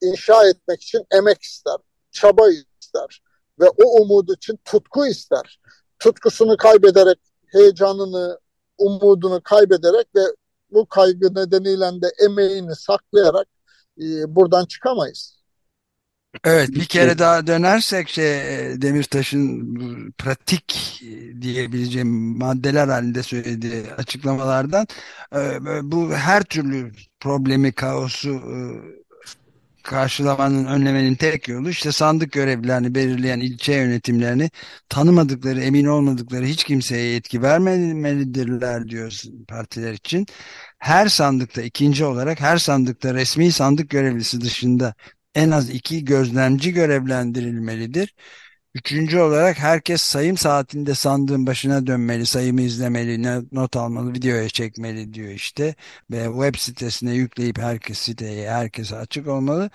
inşa 0.03 0.49
etmek 0.49 0.83
için 0.83 1.07
emek 1.11 1.43
ister, 1.43 1.77
çaba 2.11 2.51
ister 2.51 3.23
ve 3.61 3.69
o 3.69 4.03
umut 4.03 4.31
için 4.37 4.59
tutku 4.65 5.07
ister. 5.07 5.61
Tutkusunu 5.99 6.57
kaybederek, 6.57 7.19
heyecanını, 7.47 8.39
umudunu 8.79 9.41
kaybederek 9.43 10.07
ve 10.17 10.23
bu 10.71 10.87
kaygı 10.87 11.35
nedeniyle 11.35 12.03
de 12.03 12.13
emeğini 12.25 12.77
saklayarak 12.77 13.47
e, 14.01 14.35
buradan 14.35 14.67
çıkamayız. 14.67 15.43
Evet 16.45 16.69
bir 16.69 16.85
kere 16.85 17.19
daha 17.19 17.47
dönersek 17.47 18.09
şey 18.09 18.25
Demirtaş'ın 18.83 20.13
pratik 20.19 21.01
diyebileceğim 21.41 22.39
maddeler 22.39 22.89
halinde 22.89 23.23
söylediği 23.23 23.93
açıklamalardan 23.97 24.87
e, 25.35 25.59
bu 25.83 26.13
her 26.13 26.43
türlü 26.43 26.93
problemi, 27.21 27.73
kaosu 27.73 28.31
e, 28.31 28.57
karşılamanın, 29.85 30.65
önlemenin 30.65 31.15
tek 31.15 31.49
yolu 31.49 31.71
işte 31.71 31.93
sandık 31.93 32.33
görevlilerini 32.33 32.95
belirleyen 32.95 33.41
ilçe 33.41 33.73
yönetimlerini 33.75 34.51
tanımadıkları, 34.89 35.61
emin 35.61 35.87
olmadıkları 35.87 36.45
hiç 36.45 36.65
kimseye 36.65 37.05
yetki 37.13 37.43
vermemelidirler 37.43 38.89
diyor 38.89 39.23
partiler 39.49 39.93
için. 39.93 40.27
Her 40.79 41.09
sandıkta 41.09 41.63
ikinci 41.63 42.05
olarak 42.05 42.41
her 42.41 42.59
sandıkta 42.59 43.15
resmi 43.15 43.53
sandık 43.53 43.91
görevlisi 43.91 44.41
dışında 44.41 44.95
en 45.35 45.51
az 45.51 45.71
iki 45.71 46.05
gözlemci 46.05 46.73
görevlendirilmelidir. 46.73 48.15
Üçüncü 48.75 49.19
olarak 49.19 49.59
herkes 49.59 50.03
sayım 50.03 50.37
saatinde 50.37 50.95
sandığın 50.95 51.47
başına 51.47 51.87
dönmeli, 51.87 52.27
sayımı 52.27 52.63
izlemeli, 52.63 53.23
not 53.53 53.77
almalı, 53.77 54.13
videoya 54.13 54.49
çekmeli 54.49 55.15
diyor 55.15 55.31
işte. 55.31 55.75
Ve 56.11 56.25
web 56.25 56.61
sitesine 56.61 57.15
yükleyip 57.15 57.59
herkes 57.59 57.99
siteye, 57.99 58.51
herkese 58.51 58.97
açık 58.97 59.29
olmalı. 59.29 59.71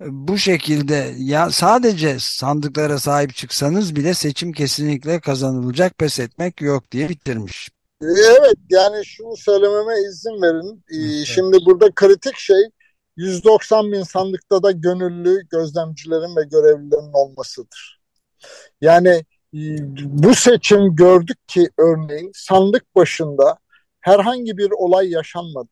Bu 0.00 0.38
şekilde 0.38 1.14
ya 1.18 1.50
sadece 1.50 2.16
sandıklara 2.20 2.98
sahip 2.98 3.34
çıksanız 3.34 3.96
bile 3.96 4.14
seçim 4.14 4.52
kesinlikle 4.52 5.20
kazanılacak, 5.20 5.98
pes 5.98 6.20
etmek 6.20 6.60
yok 6.60 6.92
diye 6.92 7.08
bitirmiş. 7.08 7.70
Evet 8.02 8.56
yani 8.70 9.04
şunu 9.04 9.36
söylememe 9.36 9.92
izin 10.08 10.42
verin. 10.42 10.84
Evet. 10.90 11.26
Şimdi 11.26 11.58
burada 11.66 11.94
kritik 11.94 12.36
şey 12.36 12.62
190 13.16 13.92
bin 13.92 14.02
sandıkta 14.02 14.62
da 14.62 14.70
gönüllü 14.70 15.48
gözlemcilerin 15.48 16.36
ve 16.36 16.44
görevlilerin 16.44 17.12
olmasıdır. 17.12 18.00
Yani 18.80 19.24
e, 19.54 19.60
bu 19.98 20.34
seçim 20.34 20.96
gördük 20.96 21.48
ki 21.48 21.68
örneğin 21.78 22.30
sandık 22.34 22.94
başında 22.96 23.58
herhangi 24.00 24.56
bir 24.56 24.70
olay 24.70 25.10
yaşanmadı. 25.10 25.68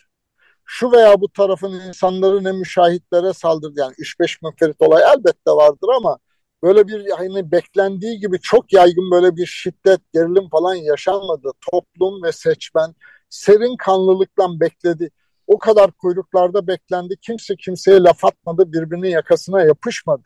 Şu 0.65 0.93
veya 0.93 1.21
bu 1.21 1.29
tarafın 1.29 1.73
insanları 1.73 2.45
ne 2.45 2.53
müşahitlere 2.53 3.33
saldırdı. 3.33 3.81
Yani 3.81 3.95
3-5 3.95 4.39
müferit 4.43 4.77
olay 4.83 5.03
elbette 5.03 5.51
vardır 5.51 5.89
ama 5.97 6.19
böyle 6.63 6.89
bir 6.89 7.01
yani 7.01 7.53
beklendiği 7.53 8.21
gibi 8.21 8.41
çok 8.41 8.73
yaygın 8.73 9.11
böyle 9.11 9.37
bir 9.37 9.47
şiddet, 9.47 10.01
gerilim 10.13 10.49
falan 10.49 10.75
yaşanmadı. 10.75 11.51
Toplum 11.71 12.23
ve 12.23 12.33
seçmen 12.33 12.95
serin 13.31 13.77
kanlılıkla 13.77 14.61
bekledi. 14.61 15.11
O 15.47 15.59
kadar 15.59 15.91
kuyruklarda 15.93 16.67
beklendi. 16.67 17.15
Kimse 17.23 17.57
kimseye 17.57 18.01
laf 18.01 18.25
atmadı, 18.25 18.73
birbirinin 18.73 19.09
yakasına 19.09 19.63
yapışmadı. 19.65 20.23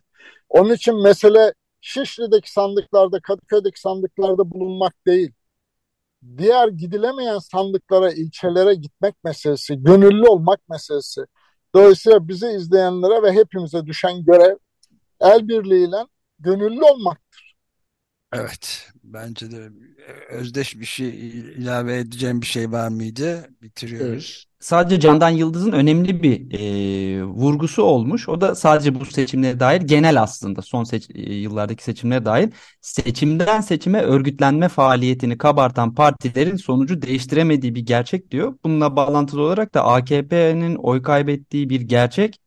Onun 0.48 0.74
için 0.74 1.03
mesele 1.03 1.55
Şişli'deki 1.81 2.53
sandıklarda, 2.53 3.21
Kadıköy'deki 3.21 3.81
sandıklarda 3.81 4.51
bulunmak 4.51 5.07
değil. 5.07 5.33
Diğer 6.38 6.69
gidilemeyen 6.69 7.38
sandıklara, 7.38 8.12
ilçelere 8.12 8.75
gitmek 8.75 9.25
meselesi, 9.25 9.83
gönüllü 9.83 10.29
olmak 10.29 10.69
meselesi. 10.69 11.21
Dolayısıyla 11.75 12.29
bizi 12.29 12.47
izleyenlere 12.47 13.23
ve 13.23 13.33
hepimize 13.33 13.87
düşen 13.87 14.25
görev 14.25 14.57
el 15.21 15.49
birliğiyle 15.49 15.97
gönüllü 16.38 16.83
olmaktır. 16.83 17.55
Evet, 18.33 18.88
bence 19.05 19.51
de 19.51 19.71
özdeş 20.31 20.77
bir 20.77 20.85
şey 20.85 21.09
ilave 21.29 21.99
edeceğim 21.99 22.41
bir 22.41 22.47
şey 22.47 22.73
var 22.73 22.88
mıydı? 22.88 23.49
Bitiriyoruz. 23.62 24.48
Sadece 24.61 25.01
Candan 25.01 25.31
Yıldız'ın 25.31 25.73
önemli 25.73 26.23
bir 26.23 26.61
e, 26.61 27.25
vurgusu 27.25 27.83
olmuş. 27.83 28.29
O 28.29 28.40
da 28.40 28.55
sadece 28.55 28.94
bu 29.01 29.05
seçimlere 29.05 29.61
dair 29.61 29.81
genel 29.81 30.23
aslında 30.23 30.62
son 30.62 30.85
seç, 30.85 31.11
e, 31.14 31.35
yıllardaki 31.35 31.85
seçimlere 31.85 32.25
dair 32.25 32.51
seçimden 32.81 33.61
seçime 33.61 34.03
örgütlenme 34.03 34.68
faaliyetini 34.68 35.38
kabartan 35.38 35.94
partilerin 35.94 36.57
sonucu 36.57 37.03
değiştiremediği 37.03 37.75
bir 37.75 37.87
gerçek 37.87 38.31
diyor. 38.31 38.55
Bununla 38.64 38.97
bağlantılı 38.97 39.42
olarak 39.42 39.75
da 39.75 39.85
AKP'nin 39.85 40.75
oy 40.77 41.03
kaybettiği 41.03 41.71
bir 41.71 41.81
gerçek 41.81 42.40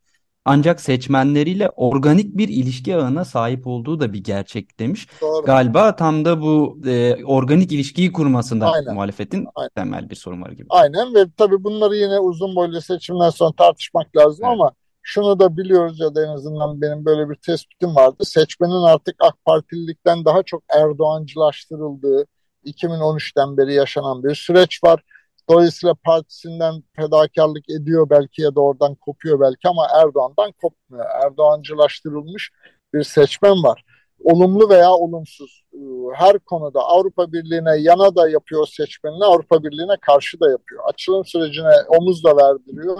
ancak 0.45 0.81
seçmenleriyle 0.81 1.69
organik 1.69 2.37
bir 2.37 2.47
ilişki 2.47 2.95
ağına 2.95 3.25
sahip 3.25 3.67
olduğu 3.67 3.99
da 3.99 4.13
bir 4.13 4.23
gerçek 4.23 4.79
demiş. 4.79 5.07
Doğru. 5.21 5.45
Galiba 5.45 5.95
tam 5.95 6.25
da 6.25 6.41
bu 6.41 6.77
e, 6.85 7.25
organik 7.25 7.71
ilişkiyi 7.71 8.11
kurmasında 8.11 8.71
Aynen. 8.71 8.93
muhalefetin 8.93 9.47
Aynen. 9.55 9.69
temel 9.75 10.09
bir 10.09 10.15
sorun 10.15 10.41
var 10.41 10.51
gibi. 10.51 10.65
Aynen 10.69 11.15
ve 11.15 11.25
tabii 11.37 11.63
bunları 11.63 11.95
yine 11.95 12.19
uzun 12.19 12.55
boylu 12.55 12.81
seçimden 12.81 13.29
sonra 13.29 13.51
tartışmak 13.57 14.17
lazım 14.17 14.45
evet. 14.45 14.53
ama 14.53 14.71
şunu 15.01 15.39
da 15.39 15.57
biliyoruz 15.57 15.99
ya 15.99 16.15
da 16.15 16.25
en 16.25 16.29
azından 16.29 16.81
benim 16.81 17.05
böyle 17.05 17.29
bir 17.29 17.35
tespitim 17.35 17.95
vardı. 17.95 18.25
Seçmenin 18.25 18.83
artık 18.83 19.15
AK 19.19 19.45
Partililikten 19.45 20.25
daha 20.25 20.43
çok 20.43 20.63
Erdoğancılaştırıldığı 20.69 22.25
2013'ten 22.65 23.57
beri 23.57 23.73
yaşanan 23.73 24.23
bir 24.23 24.35
süreç 24.35 24.83
var. 24.83 25.03
Dolayısıyla 25.51 25.93
partisinden 26.03 26.83
fedakarlık 26.95 27.69
ediyor 27.69 28.09
belki 28.09 28.41
ya 28.41 28.55
da 28.55 28.61
oradan 28.61 28.95
kopuyor 28.95 29.39
belki 29.39 29.67
ama 29.67 29.87
Erdoğan'dan 30.01 30.51
kopmuyor. 30.51 31.05
Erdoğancılaştırılmış 31.25 32.51
bir 32.93 33.03
seçmen 33.03 33.63
var. 33.63 33.83
Olumlu 34.23 34.69
veya 34.69 34.91
olumsuz 34.91 35.63
e, 35.73 35.79
her 36.15 36.39
konuda 36.39 36.79
Avrupa 36.79 37.31
Birliği'ne 37.31 37.77
yana 37.79 38.15
da 38.15 38.29
yapıyor 38.29 38.67
seçmenine, 38.67 39.25
Avrupa 39.25 39.63
Birliği'ne 39.63 39.97
karşı 40.01 40.39
da 40.39 40.51
yapıyor. 40.51 40.83
Açılım 40.93 41.25
sürecine 41.25 41.73
omuz 41.87 42.23
da 42.23 42.37
verdiriyor. 42.37 42.97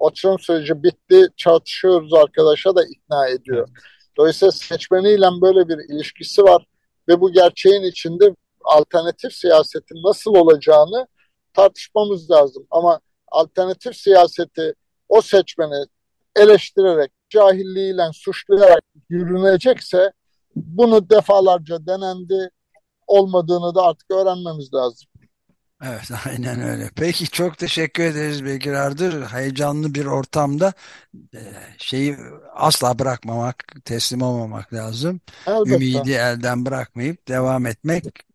Açılım 0.00 0.38
süreci 0.38 0.82
bitti, 0.82 1.28
çatışıyoruz 1.36 2.14
arkadaşa 2.14 2.76
da 2.76 2.84
ikna 2.84 3.28
ediyor. 3.28 3.68
Dolayısıyla 4.16 4.52
seçmeniyle 4.52 5.26
böyle 5.42 5.68
bir 5.68 5.94
ilişkisi 5.94 6.42
var 6.42 6.66
ve 7.08 7.20
bu 7.20 7.32
gerçeğin 7.32 7.82
içinde 7.82 8.34
alternatif 8.64 9.32
siyasetin 9.32 10.02
nasıl 10.04 10.34
olacağını 10.34 11.06
tartışmamız 11.54 12.30
lazım. 12.30 12.66
Ama 12.70 13.00
alternatif 13.28 13.96
siyaseti 13.96 14.74
o 15.08 15.20
seçmeni 15.20 15.86
eleştirerek, 16.36 17.10
cahilliğiyle 17.30 18.02
suçlayarak 18.12 18.82
yürünecekse 19.08 20.12
bunu 20.56 21.10
defalarca 21.10 21.86
denendi. 21.86 22.50
Olmadığını 23.06 23.74
da 23.74 23.82
artık 23.82 24.10
öğrenmemiz 24.10 24.74
lazım. 24.74 25.08
Evet 25.82 26.10
aynen 26.26 26.60
öyle. 26.62 26.90
Peki 26.96 27.28
çok 27.28 27.58
teşekkür 27.58 28.02
ederiz 28.02 28.44
Bekir 28.44 28.72
Ardır. 28.72 29.22
Heyecanlı 29.22 29.94
bir 29.94 30.06
ortamda 30.06 30.72
e, 31.34 31.40
şeyi 31.78 32.16
asla 32.54 32.98
bırakmamak, 32.98 33.64
teslim 33.84 34.22
olmamak 34.22 34.74
lazım. 34.74 35.20
Elbette. 35.46 35.76
Ümidi 35.76 36.12
elden 36.12 36.66
bırakmayıp 36.66 37.28
devam 37.28 37.66
etmek 37.66 38.29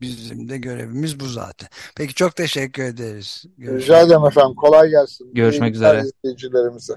Bizim 0.00 0.48
de 0.48 0.58
görevimiz 0.58 1.20
bu 1.20 1.26
zaten. 1.26 1.68
Peki 1.96 2.14
çok 2.14 2.36
teşekkür 2.36 2.82
ederiz. 2.82 3.44
Görüşmek 3.58 3.82
Rica 3.82 4.00
ederim 4.00 4.24
efendim. 4.24 4.54
Kolay 4.54 4.90
gelsin. 4.90 5.34
Görüşmek 5.34 5.74
üzere. 5.74 6.04
izleyicilerimize. 6.24 6.94